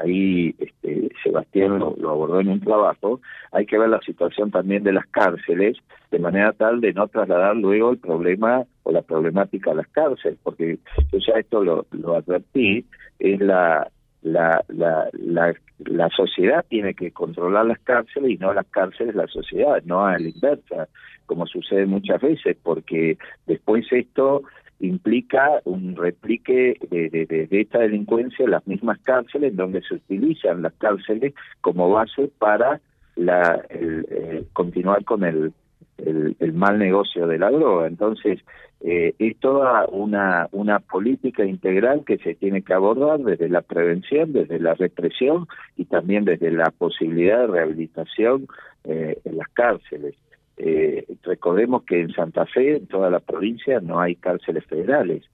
ahí 0.00 0.54
este, 0.58 1.10
Sebastián 1.22 1.78
lo, 1.78 1.94
abordó 2.10 2.40
en 2.40 2.48
un 2.48 2.60
trabajo, 2.60 3.20
hay 3.52 3.66
que 3.66 3.78
ver 3.78 3.88
la 3.88 4.00
situación 4.00 4.50
también 4.50 4.82
de 4.82 4.92
las 4.92 5.06
cárceles 5.06 5.76
de 6.10 6.18
manera 6.18 6.52
tal 6.52 6.80
de 6.80 6.92
no 6.92 7.08
trasladar 7.08 7.56
luego 7.56 7.90
el 7.90 7.98
problema 7.98 8.64
o 8.82 8.92
la 8.92 9.02
problemática 9.02 9.72
a 9.72 9.74
las 9.74 9.88
cárceles, 9.88 10.38
porque 10.42 10.78
yo 11.12 11.18
ya 11.18 11.38
esto 11.38 11.62
lo, 11.62 11.86
lo 11.92 12.16
advertí, 12.16 12.86
es 13.18 13.40
la, 13.40 13.90
la, 14.22 14.64
la, 14.68 15.08
la, 15.12 15.54
la 15.84 16.08
sociedad 16.10 16.64
tiene 16.68 16.94
que 16.94 17.10
controlar 17.10 17.66
las 17.66 17.78
cárceles 17.80 18.30
y 18.30 18.36
no 18.36 18.52
las 18.52 18.66
cárceles 18.66 19.14
la 19.14 19.26
sociedad, 19.26 19.82
no 19.84 20.06
a 20.06 20.18
la 20.18 20.28
inversa, 20.28 20.88
como 21.26 21.46
sucede 21.46 21.86
muchas 21.86 22.20
veces, 22.20 22.56
porque 22.62 23.18
después 23.46 23.86
esto 23.92 24.42
implica 24.80 25.60
un 25.64 25.96
replique 25.96 26.76
de, 26.90 27.08
de, 27.10 27.60
esta 27.60 27.80
delincuencia 27.80 28.44
en 28.44 28.52
las 28.52 28.66
mismas 28.66 28.98
cárceles, 29.00 29.56
donde 29.56 29.82
se 29.82 29.94
utilizan 29.94 30.62
las 30.62 30.74
cárceles 30.74 31.34
como 31.60 31.90
base 31.90 32.30
para 32.38 32.80
la, 33.16 33.64
el, 33.70 34.46
continuar 34.52 35.04
con 35.04 35.24
el, 35.24 35.52
el, 35.98 36.52
mal 36.52 36.78
negocio 36.78 37.26
de 37.26 37.38
la 37.38 37.50
droga. 37.50 37.88
Entonces, 37.88 38.40
eh, 38.80 39.14
es 39.18 39.36
toda 39.38 39.86
una, 39.86 40.48
una 40.52 40.78
política 40.78 41.44
integral 41.44 42.04
que 42.06 42.18
se 42.18 42.34
tiene 42.34 42.62
que 42.62 42.74
abordar 42.74 43.18
desde 43.20 43.48
la 43.48 43.62
prevención, 43.62 44.32
desde 44.32 44.60
la 44.60 44.74
represión 44.74 45.48
y 45.76 45.86
también 45.86 46.24
desde 46.24 46.52
la 46.52 46.70
posibilidad 46.70 47.40
de 47.40 47.46
rehabilitación 47.48 48.46
eh, 48.84 49.18
en 49.24 49.36
las 49.36 49.48
cárceles. 49.48 50.14
Eh, 50.58 51.06
recordemos 51.22 51.84
que 51.84 52.00
en 52.00 52.12
Santa 52.12 52.44
Fe, 52.46 52.76
en 52.76 52.86
toda 52.86 53.10
la 53.10 53.20
provincia, 53.20 53.80
no 53.80 54.00
hay 54.00 54.16
cárceles 54.16 54.64
federales 54.66 55.24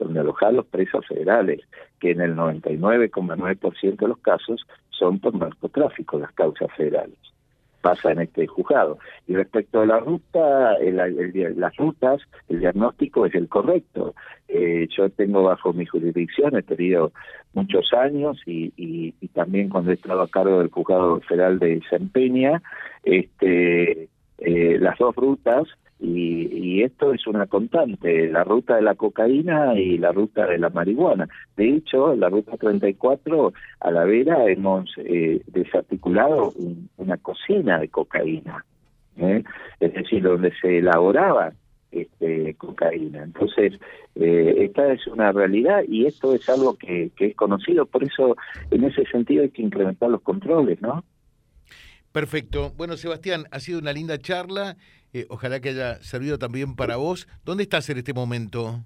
donde 0.00 0.20
alojar 0.20 0.54
los 0.54 0.66
presos 0.66 1.06
federales, 1.06 1.60
que 2.00 2.10
en 2.10 2.20
el 2.20 2.34
99,9% 2.34 3.96
de 3.96 4.08
los 4.08 4.18
casos 4.18 4.66
son 4.90 5.20
por 5.20 5.34
narcotráfico 5.34 6.18
las 6.18 6.32
causas 6.32 6.68
federales. 6.76 7.18
Pasa 7.82 8.12
en 8.12 8.20
este 8.20 8.46
juzgado. 8.46 8.98
Y 9.26 9.34
respecto 9.34 9.80
a 9.80 9.86
la 9.86 10.00
ruta, 10.00 10.76
las 10.80 11.76
rutas, 11.76 12.20
el 12.48 12.60
diagnóstico 12.60 13.24
es 13.24 13.34
el 13.34 13.48
correcto. 13.48 14.14
Eh, 14.48 14.86
yo 14.94 15.08
tengo 15.10 15.44
bajo 15.44 15.72
mi 15.72 15.86
jurisdicción, 15.86 16.56
he 16.56 16.62
tenido 16.62 17.12
muchos 17.54 17.92
años 17.94 18.38
y, 18.44 18.72
y, 18.76 19.14
y 19.20 19.28
también 19.28 19.70
cuando 19.70 19.90
he 19.90 19.94
estado 19.94 20.20
a 20.20 20.28
cargo 20.28 20.58
del 20.58 20.70
juzgado 20.70 21.20
federal 21.20 21.58
de 21.58 21.80
Sempeña, 21.88 22.62
este, 23.02 24.09
eh, 24.40 24.78
las 24.80 24.98
dos 24.98 25.14
rutas 25.14 25.68
y, 26.00 26.82
esto 26.82 27.12
es 27.12 27.26
una 27.26 27.46
constante, 27.46 28.28
la 28.28 28.42
ruta 28.42 28.76
de 28.76 28.82
la 28.82 28.94
cocaína 28.94 29.78
y 29.78 29.98
la 29.98 30.12
ruta 30.12 30.46
de 30.46 30.58
la 30.58 30.70
marihuana. 30.70 31.28
De 31.56 31.76
hecho, 31.76 32.14
la 32.16 32.30
ruta 32.30 32.56
34 32.56 33.52
a 33.80 33.90
la 33.90 34.04
vera 34.04 34.46
hemos 34.46 34.90
eh, 34.96 35.42
desarticulado 35.46 36.54
una 36.96 37.18
cocina 37.18 37.78
de 37.78 37.88
cocaína, 37.88 38.64
¿eh? 39.18 39.44
es 39.78 39.92
decir, 39.92 40.22
donde 40.22 40.52
se 40.60 40.78
elaboraba 40.78 41.52
este, 41.92 42.54
cocaína. 42.54 43.22
Entonces, 43.22 43.78
eh, 44.14 44.54
esta 44.58 44.92
es 44.92 45.06
una 45.06 45.32
realidad 45.32 45.82
y 45.86 46.06
esto 46.06 46.34
es 46.34 46.48
algo 46.48 46.76
que, 46.76 47.10
que 47.14 47.26
es 47.26 47.36
conocido, 47.36 47.84
por 47.84 48.04
eso 48.04 48.36
en 48.70 48.84
ese 48.84 49.04
sentido 49.06 49.42
hay 49.42 49.50
que 49.50 49.62
incrementar 49.62 50.08
los 50.08 50.22
controles, 50.22 50.80
¿no? 50.80 51.04
Perfecto. 52.12 52.72
Bueno, 52.76 52.96
Sebastián, 52.96 53.46
ha 53.50 53.60
sido 53.60 53.78
una 53.78 53.92
linda 53.92 54.18
charla. 54.18 54.76
Eh, 55.12 55.26
ojalá 55.28 55.60
que 55.60 55.70
haya 55.70 56.02
servido 56.02 56.38
también 56.38 56.74
para 56.74 56.96
vos. 56.96 57.28
¿Dónde 57.44 57.62
estás 57.62 57.88
en 57.90 57.98
este 57.98 58.14
momento? 58.14 58.84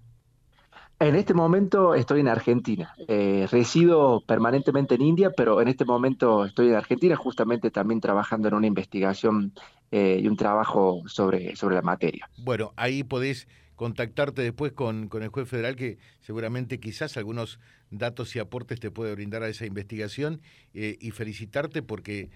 En 1.05 1.17
este 1.17 1.35
momento 1.35 1.95
estoy 1.95 2.21
en 2.21 2.29
Argentina. 2.29 2.95
Eh, 3.09 3.47
resido 3.51 4.23
permanentemente 4.27 4.95
en 4.95 5.03
India, 5.03 5.31
pero 5.37 5.61
en 5.61 5.69
este 5.69 5.85
momento 5.85 6.47
estoy 6.47 6.69
en 6.69 6.77
Argentina, 6.77 7.14
justamente 7.14 7.71
también 7.71 8.01
trabajando 8.01 8.49
en 8.49 8.55
una 8.55 8.67
investigación 8.67 9.53
eh, 9.90 10.19
y 10.23 10.27
un 10.27 10.38
trabajo 10.38 11.03
sobre, 11.07 11.57
sobre 11.57 11.75
la 11.75 11.83
materia. 11.83 12.31
Bueno, 12.38 12.73
ahí 12.77 13.05
podés 13.05 13.49
contactarte 13.75 14.40
después 14.40 14.73
con, 14.73 15.09
con 15.09 15.23
el 15.23 15.29
juez 15.29 15.47
federal 15.47 15.77
que 15.77 15.99
seguramente 16.21 16.81
quizás 16.81 17.19
algunos 17.19 17.61
datos 17.90 18.35
y 18.35 18.38
aportes 18.38 18.81
te 18.81 18.90
puede 18.90 19.14
brindar 19.14 19.43
a 19.43 19.49
esa 19.49 19.67
investigación 19.67 20.40
eh, 20.73 20.97
y 21.03 21.11
felicitarte 21.11 21.83
porque 21.83 22.31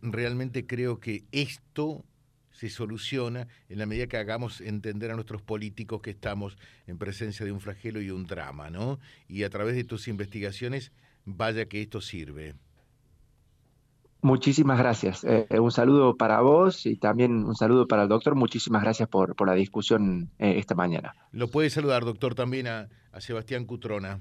realmente 0.00 0.66
creo 0.66 0.98
que 0.98 1.24
esto 1.30 2.06
se 2.54 2.70
soluciona 2.70 3.48
en 3.68 3.78
la 3.78 3.86
medida 3.86 4.06
que 4.06 4.16
hagamos 4.16 4.60
entender 4.60 5.10
a 5.10 5.14
nuestros 5.14 5.42
políticos 5.42 6.00
que 6.00 6.10
estamos 6.10 6.56
en 6.86 6.98
presencia 6.98 7.44
de 7.44 7.52
un 7.52 7.60
flagelo 7.60 8.00
y 8.00 8.10
un 8.10 8.24
drama, 8.24 8.70
¿no? 8.70 9.00
Y 9.28 9.42
a 9.42 9.50
través 9.50 9.74
de 9.74 9.84
tus 9.84 10.08
investigaciones, 10.08 10.92
vaya 11.24 11.66
que 11.66 11.82
esto 11.82 12.00
sirve. 12.00 12.54
Muchísimas 14.22 14.78
gracias. 14.78 15.24
Eh, 15.24 15.46
un 15.60 15.70
saludo 15.70 16.16
para 16.16 16.40
vos 16.40 16.86
y 16.86 16.96
también 16.96 17.44
un 17.44 17.56
saludo 17.56 17.86
para 17.86 18.04
el 18.04 18.08
doctor. 18.08 18.34
Muchísimas 18.34 18.82
gracias 18.82 19.08
por, 19.08 19.34
por 19.36 19.48
la 19.48 19.54
discusión 19.54 20.30
eh, 20.38 20.54
esta 20.56 20.74
mañana. 20.74 21.14
Lo 21.32 21.48
puede 21.48 21.68
saludar, 21.68 22.04
doctor, 22.04 22.34
también 22.34 22.66
a, 22.68 22.88
a 23.12 23.20
Sebastián 23.20 23.66
Cutrona. 23.66 24.20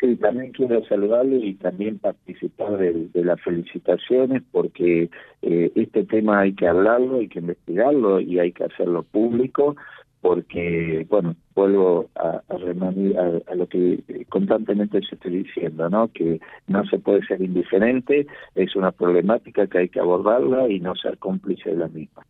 Sí, 0.00 0.16
también 0.16 0.52
quiero 0.52 0.84
saludarle 0.84 1.38
y 1.38 1.54
también 1.54 1.98
participar 1.98 2.78
de, 2.78 3.08
las 3.14 3.40
felicitaciones 3.42 4.42
porque 4.52 5.10
eh, 5.42 5.72
este 5.74 6.04
tema 6.04 6.40
hay 6.40 6.54
que 6.54 6.68
hablarlo, 6.68 7.18
hay 7.18 7.28
que 7.28 7.40
investigarlo 7.40 8.20
y 8.20 8.38
hay 8.38 8.52
que 8.52 8.64
hacerlo 8.64 9.02
público 9.02 9.76
porque, 10.20 11.06
bueno, 11.08 11.36
vuelvo 11.54 12.10
a, 12.14 12.42
a, 12.48 12.54
a, 12.54 13.54
lo 13.54 13.68
que 13.68 14.02
constantemente 14.28 15.00
se 15.08 15.14
estoy 15.14 15.44
diciendo, 15.44 15.88
¿no? 15.88 16.08
Que 16.08 16.40
no 16.66 16.84
se 16.86 16.98
puede 16.98 17.24
ser 17.26 17.40
indiferente, 17.40 18.26
es 18.54 18.74
una 18.74 18.90
problemática 18.90 19.66
que 19.68 19.78
hay 19.78 19.88
que 19.88 20.00
abordarla 20.00 20.68
y 20.68 20.80
no 20.80 20.94
ser 20.96 21.18
cómplice 21.18 21.70
de 21.70 21.76
la 21.76 21.88
misma. 21.88 22.26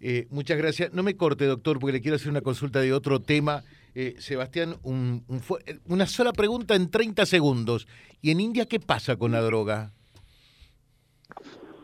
Eh, 0.00 0.26
muchas 0.30 0.58
gracias. 0.58 0.92
No 0.92 1.02
me 1.02 1.16
corte, 1.16 1.44
doctor, 1.44 1.78
porque 1.78 1.94
le 1.94 2.00
quiero 2.00 2.16
hacer 2.16 2.30
una 2.30 2.40
consulta 2.40 2.80
de 2.80 2.92
otro 2.92 3.20
tema 3.20 3.62
eh, 3.94 4.16
Sebastián, 4.18 4.76
una 4.82 6.06
sola 6.06 6.32
pregunta 6.32 6.74
en 6.74 6.90
30 6.90 7.26
segundos. 7.26 7.86
¿Y 8.20 8.30
en 8.30 8.40
India 8.40 8.66
qué 8.66 8.80
pasa 8.80 9.16
con 9.16 9.32
la 9.32 9.40
droga? 9.40 9.92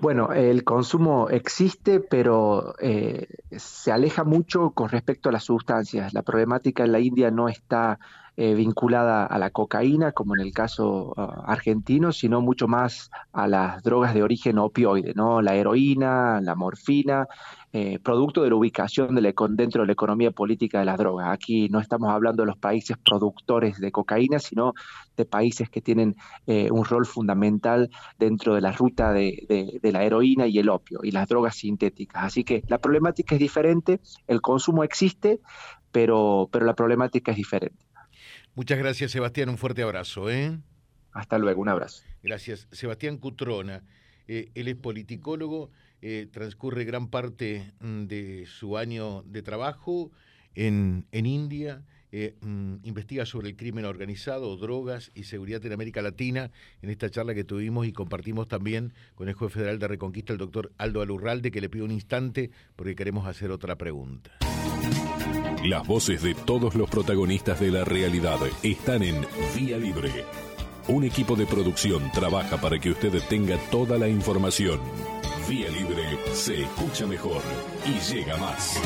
Bueno, 0.00 0.32
el 0.32 0.62
consumo 0.62 1.28
existe, 1.28 1.98
pero 1.98 2.74
eh, 2.80 3.26
se 3.50 3.90
aleja 3.90 4.22
mucho 4.22 4.70
con 4.70 4.90
respecto 4.90 5.28
a 5.28 5.32
las 5.32 5.44
sustancias. 5.44 6.14
La 6.14 6.22
problemática 6.22 6.84
en 6.84 6.92
la 6.92 7.00
India 7.00 7.32
no 7.32 7.48
está 7.48 7.98
eh, 8.36 8.54
vinculada 8.54 9.26
a 9.26 9.36
la 9.40 9.50
cocaína, 9.50 10.12
como 10.12 10.36
en 10.36 10.42
el 10.42 10.52
caso 10.52 11.12
ah, 11.16 11.42
argentino, 11.48 12.12
sino 12.12 12.40
mucho 12.40 12.68
más 12.68 13.10
a 13.32 13.48
las 13.48 13.82
drogas 13.82 14.14
de 14.14 14.22
origen 14.22 14.58
opioide, 14.58 15.12
¿no? 15.16 15.42
La 15.42 15.56
heroína, 15.56 16.40
la 16.40 16.54
morfina, 16.54 17.26
eh, 17.72 17.98
producto 17.98 18.42
de 18.42 18.50
la 18.50 18.56
ubicación 18.56 19.14
de 19.14 19.34
dentro 19.50 19.82
de 19.82 19.86
la 19.86 19.92
economía 19.92 20.30
política 20.30 20.78
de 20.78 20.84
las 20.84 20.98
drogas. 20.98 21.28
Aquí 21.30 21.68
no 21.68 21.80
estamos 21.80 22.10
hablando 22.10 22.42
de 22.42 22.46
los 22.46 22.56
países 22.56 22.96
productores 22.98 23.78
de 23.78 23.92
cocaína, 23.92 24.38
sino 24.38 24.74
de 25.16 25.24
países 25.24 25.68
que 25.68 25.80
tienen 25.80 26.16
eh, 26.46 26.70
un 26.70 26.84
rol 26.84 27.04
fundamental 27.06 27.90
dentro 28.18 28.54
de 28.54 28.60
la 28.60 28.72
ruta 28.72 29.12
de, 29.12 29.78
de 29.82 29.92
la 29.92 30.04
heroína 30.04 30.46
y 30.46 30.58
el 30.58 30.68
opio 30.68 31.00
y 31.02 31.10
las 31.10 31.28
drogas 31.28 31.56
sintéticas. 31.56 32.24
Así 32.24 32.44
que 32.44 32.62
la 32.68 32.78
problemática 32.78 33.34
es 33.34 33.40
diferente, 33.40 34.00
el 34.26 34.40
consumo 34.40 34.84
existe, 34.84 35.40
pero, 35.92 36.48
pero 36.52 36.64
la 36.64 36.74
problemática 36.74 37.32
es 37.32 37.36
diferente. 37.36 37.86
Muchas 38.54 38.78
gracias, 38.78 39.12
Sebastián. 39.12 39.48
Un 39.48 39.58
fuerte 39.58 39.82
abrazo. 39.82 40.30
¿eh? 40.30 40.58
Hasta 41.12 41.38
luego, 41.38 41.60
un 41.62 41.68
abrazo. 41.68 42.02
Gracias. 42.22 42.68
Sebastián 42.72 43.18
Cutrona, 43.18 43.84
eh, 44.26 44.50
él 44.54 44.68
es 44.68 44.76
politicólogo, 44.76 45.70
eh, 46.02 46.28
transcurre 46.30 46.84
gran 46.84 47.08
parte 47.08 47.72
mm, 47.80 48.04
de 48.04 48.46
su 48.46 48.76
año 48.76 49.22
de 49.22 49.42
trabajo 49.42 50.10
en, 50.54 51.06
en 51.12 51.26
India. 51.26 51.84
Mm, 52.10 52.76
investiga 52.84 53.26
sobre 53.26 53.48
el 53.48 53.56
crimen 53.56 53.84
organizado, 53.84 54.56
drogas 54.56 55.10
y 55.14 55.24
seguridad 55.24 55.64
en 55.66 55.74
América 55.74 56.00
Latina 56.00 56.50
en 56.80 56.88
esta 56.88 57.10
charla 57.10 57.34
que 57.34 57.44
tuvimos 57.44 57.86
y 57.86 57.92
compartimos 57.92 58.48
también 58.48 58.94
con 59.14 59.28
el 59.28 59.34
juez 59.34 59.52
federal 59.52 59.78
de 59.78 59.88
Reconquista, 59.88 60.32
el 60.32 60.38
doctor 60.38 60.72
Aldo 60.78 61.02
Alurralde, 61.02 61.50
que 61.50 61.60
le 61.60 61.68
pido 61.68 61.84
un 61.84 61.90
instante 61.90 62.50
porque 62.76 62.96
queremos 62.96 63.26
hacer 63.26 63.50
otra 63.50 63.76
pregunta. 63.76 64.38
Las 65.64 65.86
voces 65.86 66.22
de 66.22 66.34
todos 66.34 66.74
los 66.76 66.88
protagonistas 66.88 67.60
de 67.60 67.70
la 67.70 67.84
realidad 67.84 68.38
están 68.62 69.02
en 69.02 69.26
Vía 69.54 69.76
Libre. 69.76 70.24
Un 70.88 71.04
equipo 71.04 71.36
de 71.36 71.46
producción 71.46 72.10
trabaja 72.12 72.56
para 72.56 72.78
que 72.78 72.90
usted 72.90 73.12
tenga 73.28 73.58
toda 73.70 73.98
la 73.98 74.08
información. 74.08 74.80
Vía 75.46 75.68
Libre 75.68 76.18
se 76.32 76.62
escucha 76.62 77.06
mejor 77.06 77.42
y 77.84 78.00
llega 78.10 78.38
más. 78.38 78.80